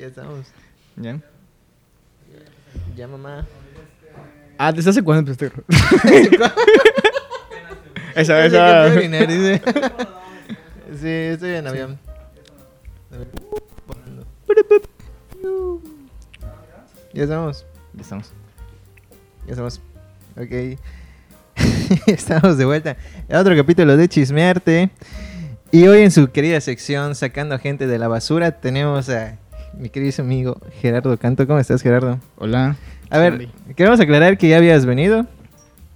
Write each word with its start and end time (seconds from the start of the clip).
Ya 0.00 0.06
estamos. 0.06 0.46
¿Ya? 0.96 1.20
Ya, 2.96 3.06
mamá. 3.06 3.46
Ah, 4.56 4.72
¿desde 4.72 4.88
hace 4.88 5.02
cuándo 5.02 5.30
empezaste? 5.30 5.62
esa, 8.16 8.46
esa. 8.46 8.88
Sí, 11.00 11.06
estoy 11.06 11.50
en 11.50 11.66
avión. 11.66 11.98
Ya 17.12 17.22
estamos. 17.24 17.66
Ya 17.92 18.00
estamos. 18.00 18.32
Ya 19.46 19.50
estamos. 19.52 19.80
Ok. 20.34 20.78
estamos 22.06 22.56
de 22.56 22.64
vuelta. 22.64 22.96
Otro 23.30 23.54
capítulo 23.54 23.98
de 23.98 24.08
Chismearte. 24.08 24.90
Y 25.70 25.86
hoy 25.86 26.02
en 26.02 26.10
su 26.10 26.30
querida 26.32 26.60
sección, 26.60 27.14
sacando 27.14 27.58
gente 27.58 27.86
de 27.86 27.98
la 27.98 28.08
basura, 28.08 28.60
tenemos 28.60 29.08
a 29.10 29.39
mi 29.74 29.88
querido 29.88 30.22
amigo 30.22 30.56
Gerardo 30.80 31.16
Canto. 31.18 31.46
¿Cómo 31.46 31.58
estás, 31.58 31.82
Gerardo? 31.82 32.18
Hola. 32.36 32.76
A 33.10 33.18
ver, 33.18 33.34
Andy. 33.34 33.48
queremos 33.76 34.00
aclarar 34.00 34.38
que 34.38 34.48
ya 34.48 34.58
habías 34.58 34.86
venido, 34.86 35.26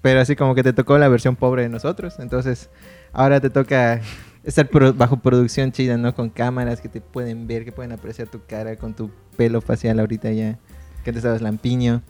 pero 0.02 0.20
así 0.20 0.37
como 0.37 0.55
que 0.55 0.62
te 0.62 0.73
tocó 0.73 0.98
la 0.98 1.09
versión 1.09 1.37
pobre 1.37 1.62
de 1.62 1.69
nosotros. 1.69 2.15
Entonces, 2.18 2.70
ahora 3.12 3.41
te 3.41 3.51
toca 3.51 4.01
estar 4.42 4.68
pro- 4.68 4.92
bajo 4.92 5.18
producción 5.18 5.73
chida, 5.73 5.96
¿no? 5.96 6.15
Con 6.15 6.30
cámaras 6.30 6.80
que 6.80 6.88
te 6.88 7.01
pueden 7.01 7.46
ver, 7.46 7.65
que 7.65 7.73
pueden 7.73 7.92
apreciar 7.92 8.29
tu 8.29 8.41
cara, 8.46 8.77
con 8.77 8.95
tu 8.95 9.10
pelo 9.37 9.60
facial 9.60 9.98
ahorita 10.01 10.30
ya, 10.32 10.59
que 11.04 11.12
te 11.12 11.18
estabas 11.18 11.41
lampiño. 11.43 12.02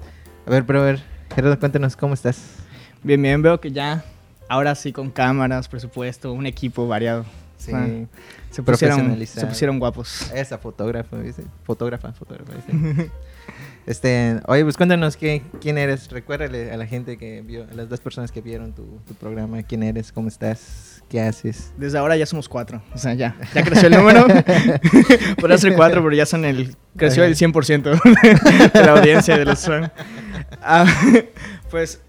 A 0.46 0.50
ver, 0.50 0.64
pero 0.66 0.80
a 0.80 0.84
ver, 0.84 1.02
Gerardo, 1.34 1.58
cuéntanos 1.58 1.96
cómo 1.96 2.14
estás. 2.14 2.56
Bien, 3.02 3.20
bien, 3.20 3.42
veo 3.42 3.60
que 3.60 3.70
ya, 3.72 4.04
ahora 4.48 4.74
sí 4.74 4.92
con 4.92 5.10
cámaras, 5.10 5.68
presupuesto, 5.68 6.32
un 6.32 6.46
equipo 6.46 6.86
variado. 6.88 7.24
Sí. 7.64 8.06
Se 8.50 8.62
pusieron, 8.62 9.26
se 9.26 9.46
pusieron 9.46 9.78
guapos. 9.78 10.30
Esa 10.32 10.58
fotógrafa, 10.58 11.16
¿viste? 11.18 11.44
Fotógrafa, 11.64 12.12
fotógrafa, 12.12 12.52
¿viste? 12.54 13.10
Este, 13.86 14.40
oye, 14.46 14.62
pues 14.62 14.78
cuéntanos 14.78 15.16
qué, 15.16 15.42
quién 15.60 15.76
eres. 15.76 16.10
Recuérdale 16.10 16.72
a 16.72 16.76
la 16.78 16.86
gente 16.86 17.18
que 17.18 17.42
vio, 17.42 17.66
a 17.70 17.74
las 17.74 17.88
dos 17.90 18.00
personas 18.00 18.32
que 18.32 18.40
vieron 18.40 18.72
tu, 18.72 18.98
tu 19.06 19.14
programa, 19.14 19.62
quién 19.62 19.82
eres, 19.82 20.10
cómo 20.10 20.28
estás, 20.28 21.02
qué 21.10 21.20
haces. 21.20 21.72
Desde 21.76 21.98
ahora 21.98 22.16
ya 22.16 22.24
somos 22.24 22.48
cuatro. 22.48 22.82
O 22.94 22.98
sea, 22.98 23.12
ya. 23.12 23.36
Ya 23.54 23.62
creció 23.64 23.88
el 23.88 23.94
número. 23.96 24.26
Podría 25.38 25.58
ser 25.58 25.74
cuatro, 25.74 26.02
pero 26.02 26.14
ya 26.14 26.24
son 26.24 26.46
el. 26.46 26.76
Creció 26.96 27.24
el 27.24 27.36
100% 27.36 28.72
de 28.72 28.80
la 28.80 28.92
audiencia 28.92 29.36
de 29.36 29.44
los 29.44 29.66
fan. 29.66 29.92
Ah, 30.62 30.86
pues, 31.70 32.00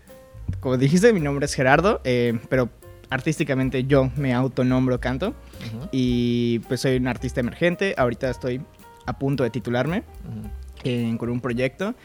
como 0.61 0.77
dijiste, 0.77 1.11
mi 1.11 1.19
nombre 1.19 1.45
es 1.45 1.53
Gerardo, 1.53 1.99
eh, 2.05 2.39
pero 2.47 2.69
artísticamente 3.09 3.83
yo 3.85 4.11
me 4.15 4.33
autonombro 4.33 4.99
canto. 4.99 5.33
Y 5.91 6.59
pues 6.67 6.81
soy 6.81 6.97
un 6.97 7.07
artista 7.07 7.39
emergente. 7.39 7.93
Ahorita 7.97 8.29
estoy 8.29 8.61
a 9.05 9.17
punto 9.17 9.43
de 9.43 9.49
titularme 9.49 10.03
eh, 10.83 11.15
con 11.19 11.29
un 11.29 11.39
proyecto. 11.41 11.95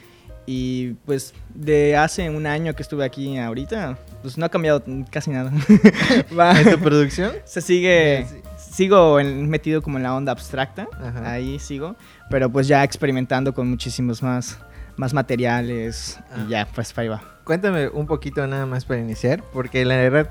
Y 0.47 0.95
pues 1.07 1.33
de 1.55 1.97
hace 1.97 2.29
un 2.29 2.47
año 2.47 2.75
que 2.75 2.83
estuve 2.83 3.05
aquí 3.05 3.39
ahorita, 3.39 3.99
pues 4.23 4.37
no 4.37 4.47
ha 4.47 4.49
cambiado 4.49 4.83
casi 5.11 5.31
nada. 5.31 5.53
Va- 6.39 6.59
¿En 6.61 6.71
tu 6.73 6.79
producción? 6.81 7.33
se 7.45 7.61
sigue, 7.61 8.27
Sí. 8.29 8.37
sigo 8.59 9.21
en- 9.21 9.49
metido 9.49 9.81
como 9.81 9.99
en 9.99 10.03
la 10.03 10.15
onda 10.15 10.33
abstracta, 10.33 10.89
ahí 11.25 11.59
sigo, 11.61 11.95
pero 12.31 12.51
pues 12.51 12.67
ya 12.67 12.83
experimentando 12.83 13.55
con 13.55 13.69
muchísimos 13.71 14.23
más, 14.25 14.59
más 14.97 15.13
materiales 15.15 16.19
Ah. 16.33 16.45
y 16.45 16.51
ya, 16.51 16.67
pues 16.75 16.97
ahí 16.99 17.07
va. 17.09 17.23
Cuéntame 17.45 17.89
un 17.89 18.07
poquito 18.07 18.45
nada 18.47 18.67
más 18.67 18.85
para 18.85 18.99
iniciar, 19.01 19.45
porque 19.53 19.85
la 19.85 19.97
verdad 19.97 20.31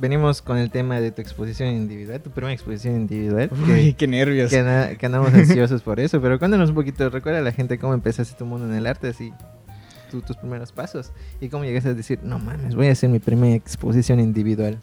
venimos 0.00 0.42
con 0.42 0.58
el 0.58 0.70
tema 0.70 1.00
de 1.00 1.10
tu 1.12 1.20
exposición 1.22 1.68
individual, 1.70 2.20
tu 2.20 2.30
primera 2.30 2.52
exposición 2.54 2.96
individual. 2.96 3.48
que- 3.50 3.72
Uy, 3.72 3.94
qué 3.94 4.06
nervios. 4.06 4.50
que, 4.50 4.62
na- 4.62 4.94
que 4.96 5.06
andamos 5.06 5.32
ansiosos 5.34 5.82
por 5.82 6.00
eso, 6.00 6.20
pero 6.20 6.38
cuéntanos 6.38 6.70
un 6.70 6.74
poquito, 6.74 7.08
recuerda 7.10 7.38
a 7.40 7.42
la 7.42 7.52
gente 7.52 7.78
cómo 7.78 7.94
empezaste 7.94 8.36
tu 8.36 8.44
mundo 8.46 8.66
en 8.66 8.74
el 8.74 8.86
arte, 8.86 9.08
así, 9.08 9.32
tu- 10.10 10.20
tus 10.22 10.36
primeros 10.36 10.72
pasos, 10.72 11.12
y 11.40 11.48
cómo 11.48 11.64
llegaste 11.64 11.90
a 11.90 11.94
decir, 11.94 12.18
no 12.22 12.38
mames, 12.38 12.74
voy 12.74 12.88
a 12.88 12.92
hacer 12.92 13.08
mi 13.10 13.18
primera 13.18 13.54
exposición 13.54 14.20
individual. 14.20 14.80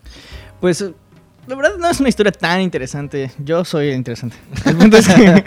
Pues 0.60 0.82
la 1.48 1.56
verdad 1.56 1.78
no 1.80 1.90
es 1.90 2.00
una 2.00 2.10
historia 2.10 2.32
tan 2.32 2.62
interesante. 2.62 3.32
Yo 3.40 3.66
soy 3.66 3.90
el 3.90 3.96
interesante. 3.96 4.36
El 4.66 4.76
punto 4.78 4.98
es 4.98 5.08
que, 5.08 5.44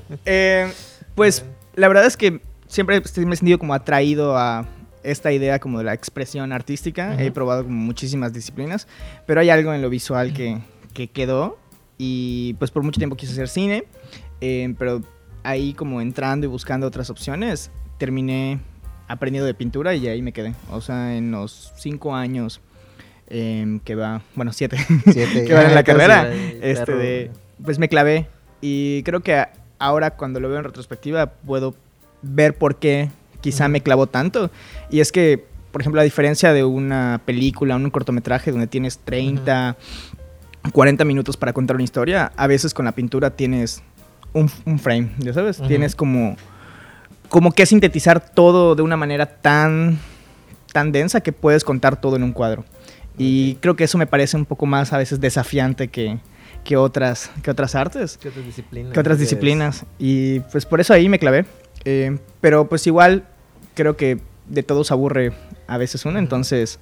eh, 0.24 0.72
pues 1.14 1.44
la 1.74 1.88
verdad 1.88 2.06
es 2.06 2.16
que 2.16 2.40
siempre 2.66 3.00
me 3.00 3.34
he 3.34 3.36
sentido 3.36 3.58
como 3.58 3.72
atraído 3.74 4.36
a 4.36 4.66
esta 5.10 5.32
idea 5.32 5.58
como 5.58 5.78
de 5.78 5.84
la 5.84 5.94
expresión 5.94 6.52
artística. 6.52 7.14
He 7.20 7.26
Ujú. 7.26 7.34
probado 7.34 7.64
como 7.64 7.76
muchísimas 7.76 8.32
disciplinas, 8.32 8.86
pero 9.26 9.40
hay 9.40 9.50
algo 9.50 9.72
en 9.72 9.82
lo 9.82 9.88
visual 9.90 10.32
que, 10.32 10.58
que 10.94 11.08
quedó 11.08 11.58
y 11.98 12.54
pues 12.58 12.70
por 12.70 12.82
mucho 12.82 12.98
tiempo 12.98 13.16
quise 13.16 13.32
hacer 13.32 13.48
cine, 13.48 13.84
eh, 14.40 14.74
pero 14.78 15.02
ahí 15.44 15.72
como 15.74 16.00
entrando 16.00 16.46
y 16.46 16.48
buscando 16.48 16.86
otras 16.86 17.08
opciones, 17.10 17.70
terminé 17.98 18.58
aprendiendo 19.08 19.46
de 19.46 19.54
pintura 19.54 19.94
y 19.94 20.06
ahí 20.08 20.20
me 20.22 20.32
quedé. 20.32 20.54
O 20.70 20.80
sea, 20.80 21.16
en 21.16 21.30
los 21.30 21.72
cinco 21.76 22.14
años 22.14 22.60
em, 23.28 23.78
que 23.80 23.94
va, 23.94 24.22
bueno, 24.34 24.52
siete, 24.52 24.76
Siete- 25.10 25.44
que 25.46 25.54
va 25.54 25.62
en 25.64 25.74
la 25.74 25.84
carrera, 25.84 26.30
este 26.60 26.92
de, 26.94 27.30
pues 27.64 27.78
me 27.78 27.88
clavé 27.88 28.26
y 28.60 29.02
creo 29.04 29.20
que 29.20 29.44
ahora 29.78 30.10
cuando 30.12 30.40
lo 30.40 30.48
veo 30.48 30.58
en 30.58 30.64
retrospectiva 30.64 31.26
puedo 31.32 31.74
ver 32.22 32.56
por 32.56 32.76
qué 32.78 33.10
quizá 33.46 33.68
me 33.68 33.80
clavó 33.80 34.08
tanto. 34.08 34.50
Y 34.90 34.98
es 34.98 35.12
que 35.12 35.44
por 35.70 35.82
ejemplo 35.82 36.00
a 36.00 36.04
diferencia 36.04 36.52
de 36.52 36.64
una 36.64 37.20
película 37.24 37.76
un 37.76 37.90
cortometraje 37.90 38.50
donde 38.50 38.66
tienes 38.66 38.98
30 38.98 39.76
40 40.72 41.04
minutos 41.04 41.36
para 41.36 41.52
contar 41.52 41.76
una 41.76 41.84
historia 41.84 42.32
a 42.36 42.46
veces 42.48 42.74
con 42.74 42.86
la 42.86 42.92
pintura 42.92 43.36
tienes 43.36 43.82
un, 44.32 44.50
un 44.64 44.78
frame 44.80 45.10
ya 45.18 45.32
sabes. 45.32 45.62
Tienes 45.68 45.94
como 45.94 46.36
como 47.28 47.52
que 47.52 47.66
sintetizar 47.66 48.30
todo 48.30 48.74
de 48.74 48.82
una 48.82 48.96
manera 48.96 49.26
tan 49.26 49.98
tan 50.72 50.90
densa 50.90 51.20
que 51.20 51.32
puedes 51.32 51.62
contar 51.62 52.00
todo 52.00 52.16
en 52.16 52.24
un 52.24 52.32
cuadro. 52.32 52.64
Y 53.16 53.54
creo 53.56 53.76
que 53.76 53.84
eso 53.84 53.96
me 53.96 54.08
parece 54.08 54.36
un 54.36 54.44
poco 54.44 54.66
más 54.66 54.92
a 54.92 54.98
veces 54.98 55.20
desafiante 55.20 55.88
que, 55.88 56.18
que 56.64 56.76
otras 56.76 57.30
que 57.42 57.50
otras 57.50 57.74
artes 57.74 58.18
¿Qué 58.18 58.28
otras 58.28 58.44
disciplinas? 58.44 58.92
que 58.92 59.00
otras 59.00 59.18
disciplinas. 59.18 59.84
Y 59.98 60.40
pues 60.40 60.66
por 60.66 60.80
eso 60.80 60.94
ahí 60.94 61.08
me 61.08 61.18
clavé. 61.18 61.44
Eh, 61.84 62.18
pero 62.40 62.68
pues 62.68 62.86
igual 62.86 63.26
creo 63.76 63.96
que 63.96 64.18
de 64.48 64.62
todo 64.64 64.82
se 64.82 64.92
aburre 64.92 65.32
a 65.68 65.78
veces 65.78 66.04
uno. 66.04 66.18
Entonces 66.18 66.80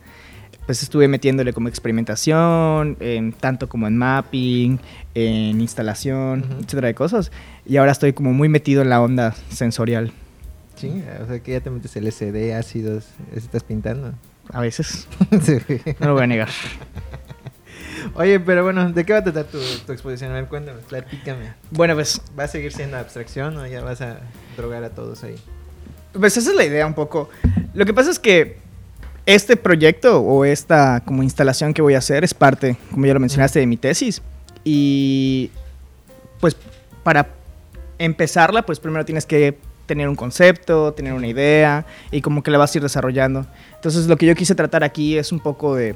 pues 0.67 0.83
estuve 0.83 1.09
metiéndole 1.09 1.53
como 1.53 1.69
experimentación, 1.69 2.97
en- 3.01 3.33
tanto 3.35 3.69
como 3.69 3.87
en 3.87 3.99
mapping, 3.99 4.81
en 5.15 5.61
instalación, 5.61 6.43
etcétera 6.63 6.89
de 6.89 6.95
cosas. 6.95 7.31
Y 7.67 7.77
ahora 7.77 7.93
estoy 7.93 8.15
como 8.15 8.33
muy 8.33 8.49
metido 8.49 8.81
en 8.81 8.89
la 8.89 9.03
onda 9.03 9.35
sensorial. 9.51 10.13
Chinga, 10.77 11.21
o 11.23 11.27
sea 11.27 11.41
que 11.41 11.53
ya 11.53 11.61
te 11.61 11.69
metes 11.71 11.95
LCD, 11.97 12.55
ácidos, 12.55 13.05
estás 13.37 13.63
pintando. 13.63 14.15
A 14.53 14.61
veces. 14.63 15.07
Sí. 15.43 15.59
No 16.01 16.09
lo 16.09 16.15
voy 16.15 16.23
a 16.25 16.27
negar. 16.29 16.49
Oye, 18.15 18.39
pero 18.41 18.63
bueno, 18.65 18.91
¿de 18.93 19.05
qué 19.05 19.13
va 19.13 19.19
a 19.21 19.25
tratar 19.25 19.45
tu, 19.45 19.59
tu 19.87 19.93
exposición? 19.93 20.31
A 20.31 20.35
ver, 20.35 20.47
cuéntame, 20.47 20.81
platícame. 20.89 21.53
Bueno, 21.71 21.95
pues 21.95 22.21
¿Va 22.39 22.45
a 22.45 22.49
seguir 22.49 22.73
siendo 22.73 22.97
abstracción 22.97 23.57
o 23.59 23.67
ya 23.67 23.83
vas 23.83 24.01
a 24.01 24.19
drogar 24.57 24.85
a 24.85 24.91
todos 24.91 25.25
ahí? 25.25 25.37
Pues 26.19 26.37
esa 26.37 26.51
es 26.51 26.57
la 26.57 26.65
idea 26.65 26.87
un 26.87 26.95
poco. 26.95 27.29
Lo 27.75 27.85
que 27.85 27.93
pasa 27.93 28.11
es 28.11 28.19
que 28.19 28.59
este 29.27 29.57
proyecto 29.57 30.21
o 30.21 30.45
esta 30.45 31.03
como 31.05 31.23
instalación 31.23 31.75
que 31.75 31.83
voy 31.83 31.95
a 31.95 31.99
hacer 31.99 32.25
es 32.25 32.35
parte, 32.35 32.77
como 32.91 33.07
ya 33.07 33.15
lo 33.15 33.21
mencionaste, 33.21 33.59
de 33.59 33.67
mi 33.67 33.77
tesis. 33.77 34.23
Y 34.63 35.51
pues 36.41 36.57
para 37.03 37.29
empezarla, 37.99 38.65
pues 38.65 38.81
primero 38.81 39.05
tienes 39.05 39.27
que 39.27 39.59
tener 39.87 40.09
un 40.09 40.17
concepto, 40.17 40.93
tener 40.95 41.13
una 41.13 41.27
idea 41.27 41.85
y 42.11 42.21
como 42.21 42.43
que 42.43 42.51
la 42.51 42.59
vas 42.59 42.75
a 42.75 42.79
ir 42.79 42.83
desarrollando. 42.83 43.47
Entonces 43.75 44.07
lo 44.07 44.17
que 44.17 44.27
yo 44.27 44.35
quise 44.35 44.55
tratar 44.55 44.85
aquí 44.85 45.19
es 45.19 45.33
un 45.33 45.41
poco 45.41 45.75
de 45.75 45.95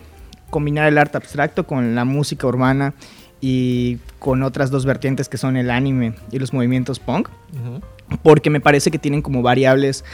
combinar 0.50 0.88
el 0.88 0.98
arte 0.98 1.16
abstracto 1.16 1.66
con 1.66 1.94
la 1.94 2.04
música 2.04 2.46
urbana 2.46 2.94
y 3.40 3.98
con 4.18 4.42
otras 4.42 4.70
dos 4.70 4.84
vertientes 4.84 5.28
que 5.28 5.38
son 5.38 5.56
el 5.56 5.70
anime 5.70 6.14
y 6.32 6.38
los 6.38 6.52
movimientos 6.52 6.98
punk 6.98 7.28
Ujú. 7.52 7.80
porque 8.22 8.50
me 8.50 8.60
parece 8.60 8.90
que 8.90 8.98
tienen 8.98 9.22
como 9.22 9.42
variables 9.42 10.04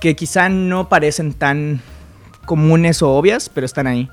que 0.00 0.16
quizá 0.16 0.48
no 0.48 0.88
parecen 0.88 1.34
tan 1.34 1.80
comunes 2.46 3.02
o 3.02 3.10
obvias, 3.10 3.48
pero 3.50 3.64
están 3.66 3.86
ahí. 3.86 4.08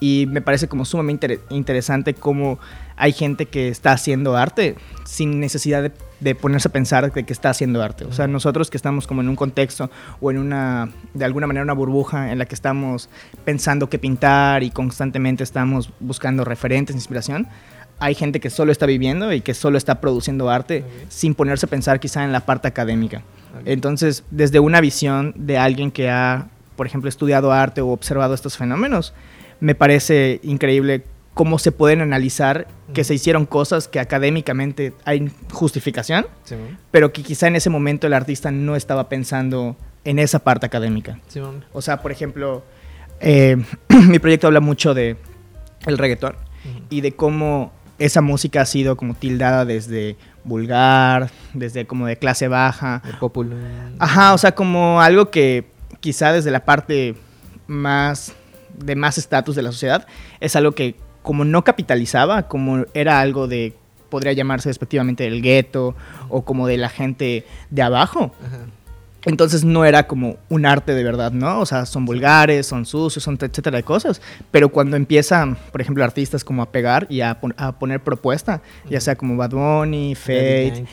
Y 0.00 0.26
me 0.28 0.40
parece 0.42 0.68
como 0.68 0.84
sumamente 0.84 1.26
inter- 1.26 1.40
interesante 1.50 2.12
cómo 2.14 2.58
hay 2.96 3.12
gente 3.12 3.46
que 3.46 3.68
está 3.68 3.92
haciendo 3.92 4.36
arte 4.36 4.76
sin 5.04 5.40
necesidad 5.40 5.82
de, 5.82 5.92
de 6.20 6.34
ponerse 6.34 6.68
a 6.68 6.72
pensar 6.72 7.10
de 7.12 7.24
que 7.24 7.32
está 7.32 7.50
haciendo 7.50 7.82
arte. 7.82 8.04
O 8.04 8.12
sea, 8.12 8.26
nosotros 8.26 8.68
que 8.70 8.76
estamos 8.76 9.06
como 9.06 9.20
en 9.22 9.28
un 9.28 9.36
contexto 9.36 9.90
o 10.20 10.30
en 10.30 10.38
una, 10.38 10.90
de 11.14 11.24
alguna 11.24 11.46
manera, 11.46 11.64
una 11.64 11.72
burbuja 11.74 12.30
en 12.32 12.38
la 12.38 12.44
que 12.46 12.54
estamos 12.54 13.08
pensando 13.44 13.88
qué 13.88 13.98
pintar 13.98 14.62
y 14.62 14.70
constantemente 14.70 15.42
estamos 15.44 15.90
buscando 16.00 16.44
referentes, 16.44 16.94
inspiración, 16.96 17.46
hay 17.98 18.14
gente 18.14 18.40
que 18.40 18.50
solo 18.50 18.72
está 18.72 18.86
viviendo 18.86 19.32
y 19.32 19.40
que 19.40 19.54
solo 19.54 19.78
está 19.78 20.00
produciendo 20.00 20.50
arte 20.50 20.84
sin 21.08 21.34
ponerse 21.34 21.66
a 21.66 21.68
pensar 21.68 22.00
quizá 22.00 22.24
en 22.24 22.32
la 22.32 22.40
parte 22.40 22.68
académica. 22.68 23.22
Entonces, 23.64 24.24
desde 24.30 24.60
una 24.60 24.80
visión 24.80 25.32
de 25.36 25.56
alguien 25.56 25.90
que 25.90 26.10
ha, 26.10 26.48
por 26.76 26.86
ejemplo, 26.86 27.08
estudiado 27.08 27.52
arte 27.52 27.80
o 27.80 27.88
observado 27.88 28.34
estos 28.34 28.56
fenómenos, 28.56 29.14
me 29.60 29.74
parece 29.74 30.40
increíble 30.42 31.04
cómo 31.32 31.58
se 31.58 31.72
pueden 31.72 32.00
analizar 32.00 32.66
que 32.94 33.04
se 33.04 33.14
hicieron 33.14 33.46
cosas 33.46 33.88
que 33.88 34.00
académicamente 34.00 34.92
hay 35.04 35.30
justificación, 35.52 36.26
pero 36.90 37.12
que 37.12 37.22
quizá 37.22 37.46
en 37.46 37.56
ese 37.56 37.70
momento 37.70 38.06
el 38.06 38.14
artista 38.14 38.50
no 38.50 38.76
estaba 38.76 39.08
pensando 39.08 39.76
en 40.04 40.18
esa 40.18 40.38
parte 40.38 40.66
académica. 40.66 41.18
O 41.72 41.82
sea, 41.82 42.00
por 42.00 42.12
ejemplo, 42.12 42.62
eh, 43.20 43.56
mi 44.08 44.18
proyecto 44.18 44.46
habla 44.46 44.60
mucho 44.60 44.94
de 44.94 45.16
el 45.86 45.98
reggaetón 45.98 46.36
y 46.90 47.00
de 47.00 47.12
cómo 47.12 47.72
esa 47.98 48.20
música 48.20 48.62
ha 48.62 48.66
sido 48.66 48.96
como 48.96 49.14
tildada 49.14 49.64
desde 49.64 50.16
vulgar, 50.44 51.30
desde 51.54 51.86
como 51.86 52.06
de 52.06 52.16
clase 52.16 52.48
baja. 52.48 53.02
El 53.04 53.16
popular. 53.16 53.58
Ajá, 53.98 54.34
o 54.34 54.38
sea, 54.38 54.54
como 54.54 55.00
algo 55.00 55.30
que 55.30 55.66
quizá 56.00 56.32
desde 56.32 56.50
la 56.50 56.64
parte 56.64 57.14
más 57.66 58.32
de 58.76 58.94
más 58.94 59.18
estatus 59.18 59.56
de 59.56 59.62
la 59.62 59.72
sociedad 59.72 60.06
es 60.40 60.54
algo 60.54 60.72
que 60.72 60.96
como 61.22 61.44
no 61.44 61.64
capitalizaba, 61.64 62.46
como 62.46 62.84
era 62.94 63.20
algo 63.20 63.48
de 63.48 63.74
podría 64.10 64.32
llamarse 64.32 64.68
despectivamente 64.68 65.26
el 65.26 65.42
gueto 65.42 65.96
o 66.28 66.44
como 66.44 66.68
de 66.68 66.76
la 66.76 66.88
gente 66.88 67.44
de 67.70 67.82
abajo. 67.82 68.32
Ajá. 68.44 68.66
Entonces 69.26 69.64
no 69.64 69.84
era 69.84 70.06
como 70.06 70.36
un 70.48 70.64
arte 70.64 70.94
de 70.94 71.04
verdad, 71.04 71.32
¿no? 71.32 71.60
O 71.60 71.66
sea, 71.66 71.84
son 71.84 72.04
vulgares, 72.06 72.66
son 72.66 72.86
sucios, 72.86 73.22
son 73.22 73.36
etcétera 73.40 73.76
de 73.76 73.82
cosas. 73.82 74.22
Pero 74.50 74.70
cuando 74.70 74.96
empiezan, 74.96 75.56
por 75.72 75.80
ejemplo, 75.80 76.02
artistas 76.04 76.44
como 76.44 76.62
a 76.62 76.70
pegar 76.70 77.06
y 77.10 77.20
a, 77.20 77.38
pon- 77.40 77.54
a 77.58 77.72
poner 77.72 78.00
propuesta, 78.00 78.62
ya 78.88 79.00
sea 79.00 79.16
como 79.16 79.36
Bad 79.36 79.50
Bunny, 79.50 80.14
Fate, 80.14 80.84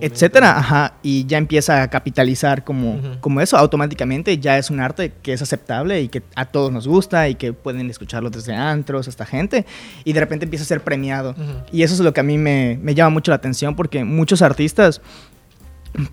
etcétera, 0.00 0.58
ajá, 0.58 0.94
y 1.02 1.26
ya 1.26 1.38
empieza 1.38 1.82
a 1.82 1.88
capitalizar 1.88 2.64
como, 2.64 2.98
eso, 3.40 3.56
automáticamente 3.56 4.38
ya 4.38 4.58
es 4.58 4.70
un 4.70 4.80
arte 4.80 5.12
que 5.22 5.32
es 5.34 5.42
aceptable 5.42 6.00
y 6.00 6.08
que 6.08 6.22
a 6.34 6.46
todos 6.46 6.72
nos 6.72 6.88
gusta 6.88 7.28
y 7.28 7.34
que 7.34 7.52
pueden 7.52 7.88
escucharlo 7.90 8.30
desde 8.30 8.54
antros 8.54 9.06
hasta 9.08 9.26
gente, 9.26 9.66
y 10.04 10.12
de 10.12 10.20
repente 10.20 10.44
empieza 10.46 10.64
a 10.64 10.66
ser 10.66 10.82
premiado. 10.82 11.34
Y 11.72 11.82
eso 11.82 11.94
es 11.94 12.00
lo 12.00 12.12
que 12.14 12.20
a 12.20 12.24
mí 12.24 12.38
me, 12.38 12.78
me 12.82 12.94
llama 12.94 13.10
mucho 13.10 13.30
la 13.30 13.36
atención 13.36 13.76
porque 13.76 14.04
muchos 14.04 14.40
artistas 14.42 15.00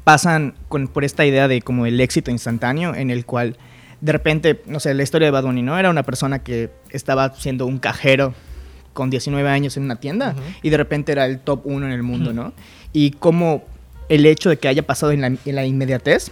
pasan 0.03 0.55
con, 0.67 0.87
por 0.87 1.03
esta 1.03 1.25
idea 1.25 1.47
de 1.47 1.61
como 1.61 1.85
el 1.85 1.99
éxito 2.01 2.31
instantáneo 2.31 2.95
en 2.95 3.09
el 3.11 3.25
cual 3.25 3.57
de 4.01 4.11
repente, 4.11 4.61
no 4.65 4.79
sé, 4.79 4.93
la 4.93 5.03
historia 5.03 5.27
de 5.27 5.31
Bad 5.31 5.43
Bunny, 5.43 5.61
¿no? 5.61 5.77
Era 5.77 5.89
una 5.89 6.03
persona 6.03 6.39
que 6.39 6.69
estaba 6.89 7.33
siendo 7.35 7.65
un 7.65 7.79
cajero 7.79 8.33
con 8.93 9.09
19 9.09 9.47
años 9.49 9.77
en 9.77 9.83
una 9.83 9.97
tienda 9.99 10.35
y 10.61 10.69
de 10.69 10.77
repente 10.77 11.11
era 11.11 11.25
el 11.25 11.39
top 11.39 11.61
uno 11.65 11.85
en 11.85 11.91
el 11.91 12.03
mundo, 12.03 12.33
¿no? 12.33 12.53
Y 12.93 13.11
como 13.11 13.63
el 14.07 14.25
hecho 14.25 14.49
de 14.49 14.57
que 14.57 14.67
haya 14.67 14.85
pasado 14.85 15.11
en 15.11 15.21
la, 15.21 15.27
en 15.27 15.55
la 15.55 15.65
inmediatez 15.65 16.31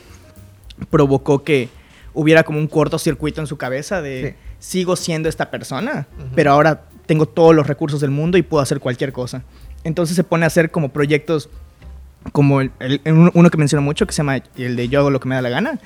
provocó 0.89 1.43
que 1.43 1.69
hubiera 2.13 2.43
como 2.43 2.59
un 2.59 2.67
cortocircuito 2.67 3.41
en 3.41 3.47
su 3.47 3.57
cabeza 3.57 4.01
de 4.01 4.31
Sí. 4.31 4.35
sigo 4.79 4.95
siendo 4.95 5.29
esta 5.29 5.51
persona, 5.51 6.07
pero 6.35 6.51
ahora 6.51 6.85
tengo 7.05 7.27
todos 7.27 7.55
los 7.55 7.67
recursos 7.67 8.01
del 8.01 8.11
mundo 8.11 8.37
y 8.37 8.41
puedo 8.41 8.61
hacer 8.61 8.79
cualquier 8.79 9.11
cosa. 9.13 9.43
Entonces 9.83 10.15
se 10.15 10.23
pone 10.23 10.43
a 10.43 10.47
hacer 10.47 10.71
como 10.71 10.89
proyectos 10.89 11.49
como 12.31 12.61
el- 12.61 12.71
el- 12.79 13.01
uno 13.33 13.49
que 13.49 13.57
menciono 13.57 13.81
mucho 13.81 14.05
que 14.05 14.11
se 14.13 14.17
llama 14.17 14.37
el 14.57 14.75
de 14.75 14.89
yo 14.89 14.99
hago 14.99 15.09
lo 15.09 15.19
que 15.19 15.27
me 15.29 15.35
da 15.35 15.41
la 15.41 15.49
gana, 15.49 15.79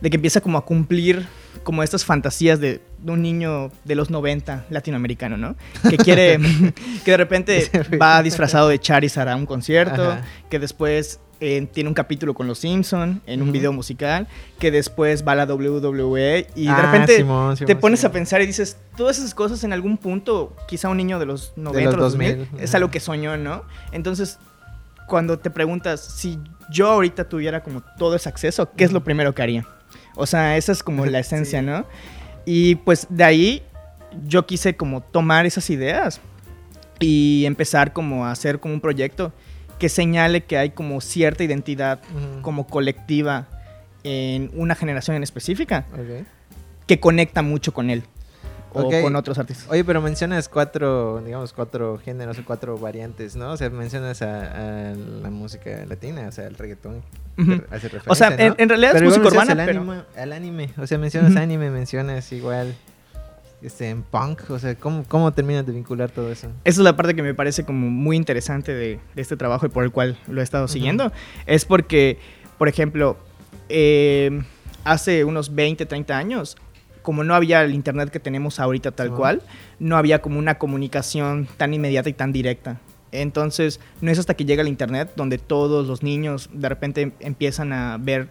de 0.00 0.10
que 0.10 0.16
empieza 0.16 0.40
como 0.40 0.58
a 0.58 0.64
cumplir 0.64 1.26
como 1.64 1.82
estas 1.82 2.04
fantasías 2.04 2.60
de, 2.60 2.80
de 2.98 3.12
un 3.12 3.20
niño 3.20 3.70
de 3.84 3.94
los 3.94 4.08
90 4.10 4.66
latinoamericano, 4.70 5.36
¿no? 5.36 5.56
Que 5.90 5.96
quiere, 5.96 6.38
que 7.04 7.10
de 7.10 7.16
repente 7.16 7.70
va 8.00 8.22
disfrazado 8.22 8.68
de 8.68 8.78
Charizard 8.78 9.28
a 9.28 9.36
un 9.36 9.44
concierto, 9.44 10.12
Ajá. 10.12 10.22
que 10.48 10.58
después 10.58 11.20
eh, 11.40 11.66
tiene 11.72 11.88
un 11.88 11.94
capítulo 11.94 12.32
con 12.34 12.46
los 12.46 12.58
Simpson 12.60 13.20
en 13.26 13.42
un 13.42 13.52
video 13.52 13.72
musical, 13.72 14.26
que 14.58 14.70
después 14.70 15.26
va 15.26 15.32
a 15.32 15.34
la 15.36 15.46
WWE 15.46 16.46
y 16.56 16.64
de 16.64 16.70
Ah, 16.70 16.82
repente 16.82 17.16
Simón, 17.18 17.54
te 17.56 17.66
Simón, 17.66 17.80
pones 17.80 18.04
a 18.04 18.10
pensar 18.12 18.40
y 18.40 18.46
dices, 18.46 18.76
todas 18.96 19.18
esas 19.18 19.34
cosas 19.34 19.62
en 19.64 19.72
algún 19.72 19.98
punto, 19.98 20.56
quizá 20.68 20.88
un 20.88 20.96
niño 20.96 21.18
de 21.18 21.26
los 21.26 21.52
90 21.56 21.84
los 21.90 21.94
o 21.94 21.96
los 21.98 22.12
2000, 22.12 22.38
2000, 22.38 22.60
es 22.64 22.74
algo 22.74 22.90
que 22.90 22.98
soñó, 23.00 23.36
¿no? 23.36 23.62
Entonces, 23.92 24.38
cuando 25.08 25.38
te 25.38 25.50
preguntas, 25.50 26.00
si 26.00 26.38
yo 26.70 26.88
ahorita 26.88 27.28
tuviera 27.28 27.62
como 27.62 27.82
todo 27.98 28.14
ese 28.14 28.28
acceso, 28.28 28.70
¿qué 28.76 28.84
es 28.84 28.92
lo 28.92 29.02
primero 29.02 29.34
que 29.34 29.42
haría? 29.42 29.66
O 30.14 30.26
sea, 30.26 30.56
esa 30.56 30.70
es 30.72 30.82
como 30.82 31.04
la 31.06 31.18
esencia, 31.18 31.60
Sí. 31.60 31.66
¿no? 31.66 31.84
Y 32.44 32.76
pues 32.76 33.06
de 33.10 33.24
ahí 33.24 33.62
yo 34.24 34.46
quise 34.46 34.76
como 34.76 35.00
tomar 35.02 35.44
esas 35.46 35.68
ideas 35.70 36.20
y 37.00 37.44
empezar 37.46 37.92
como 37.92 38.24
a 38.26 38.30
hacer 38.30 38.60
como 38.60 38.74
un 38.74 38.80
proyecto 38.80 39.32
que 39.78 39.88
señale 39.88 40.44
que 40.44 40.56
hay 40.58 40.70
como 40.70 41.00
cierta 41.00 41.44
identidad 41.44 42.00
Ujú. 42.14 42.42
como 42.42 42.66
colectiva 42.66 43.48
en 44.04 44.50
una 44.54 44.74
generación 44.74 45.16
en 45.16 45.22
específica 45.22 45.86
Ok. 45.92 46.26
que 46.86 47.00
conecta 47.00 47.42
mucho 47.42 47.72
con 47.74 47.90
él 47.90 48.02
o 48.72 48.90
con 49.02 49.16
otros 49.16 49.38
artistas. 49.38 49.66
Oye, 49.70 49.84
pero 49.84 50.00
mencionas 50.00 50.48
cuatro, 50.48 51.22
digamos, 51.24 51.52
cuatro 51.52 51.98
géneros 51.98 52.38
o 52.38 52.44
cuatro 52.44 52.78
variantes, 52.78 53.36
¿no? 53.36 53.52
O 53.52 53.56
sea, 53.56 53.70
mencionas 53.70 54.22
a, 54.22 54.90
a 54.90 54.94
la 54.94 55.30
música 55.30 55.84
latina, 55.86 56.26
o 56.28 56.32
sea, 56.32 56.46
el 56.46 56.56
reggaetón. 56.56 57.02
Hace 57.70 57.88
referencia, 57.88 58.12
O 58.12 58.14
sea, 58.14 58.30
¿no? 58.30 58.36
en, 58.36 58.54
en 58.58 58.68
realidad 58.68 58.90
Pero 58.94 59.08
es 59.08 59.16
música 59.16 59.28
urbana, 59.28 59.52
al 59.52 59.66
pero... 59.66 59.80
anime, 59.80 60.02
al 60.16 60.32
anime. 60.32 60.70
O 60.76 60.86
sea, 60.86 60.98
mencionas 60.98 61.36
anime, 61.36 61.70
mencionas 61.70 62.32
igual 62.32 62.74
este, 63.62 63.90
en 63.90 64.02
punk. 64.02 64.50
O 64.50 64.58
sea, 64.58 64.74
¿cómo, 64.74 65.04
cómo 65.06 65.32
terminas 65.32 65.64
de 65.64 65.72
vincular 65.72 66.10
todo 66.10 66.32
eso? 66.32 66.48
Esa 66.64 66.80
es 66.80 66.84
la 66.84 66.96
parte 66.96 67.14
que 67.14 67.22
me 67.22 67.34
parece 67.34 67.64
como 67.64 67.88
muy 67.88 68.16
interesante 68.16 68.74
de, 68.74 69.00
de 69.14 69.22
este 69.22 69.36
trabajo 69.36 69.66
y 69.66 69.68
por 69.68 69.84
el 69.84 69.90
cual 69.90 70.18
lo 70.26 70.40
he 70.40 70.44
estado 70.44 70.68
siguiendo. 70.68 71.12
Es 71.46 71.64
porque, 71.64 72.18
por 72.58 72.68
ejemplo, 72.68 73.16
eh, 73.68 74.42
hace 74.84 75.24
unos 75.24 75.54
20, 75.54 75.86
30 75.86 76.16
años, 76.16 76.56
como 77.08 77.24
no 77.24 77.34
había 77.34 77.62
el 77.62 77.74
internet 77.74 78.10
que 78.10 78.20
tenemos 78.20 78.60
ahorita 78.60 78.90
tal 78.90 79.14
cual, 79.14 79.40
no 79.78 79.96
había 79.96 80.20
como 80.20 80.38
una 80.38 80.58
comunicación 80.58 81.48
tan 81.56 81.72
inmediata 81.72 82.10
y 82.10 82.12
tan 82.12 82.32
directa. 82.32 82.80
Entonces, 83.12 83.80
no 84.02 84.10
es 84.10 84.18
hasta 84.18 84.34
que 84.34 84.44
llega 84.44 84.60
el 84.60 84.68
internet 84.68 85.12
donde 85.16 85.38
todos 85.38 85.86
los 85.86 86.02
niños 86.02 86.50
de 86.52 86.68
repente 86.68 87.12
empiezan 87.20 87.72
a 87.72 87.96
ver 87.96 88.28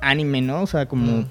anime, 0.00 0.40
¿no? 0.42 0.62
O 0.62 0.66
sea, 0.66 0.86
como 0.86 1.18
Mm. 1.18 1.26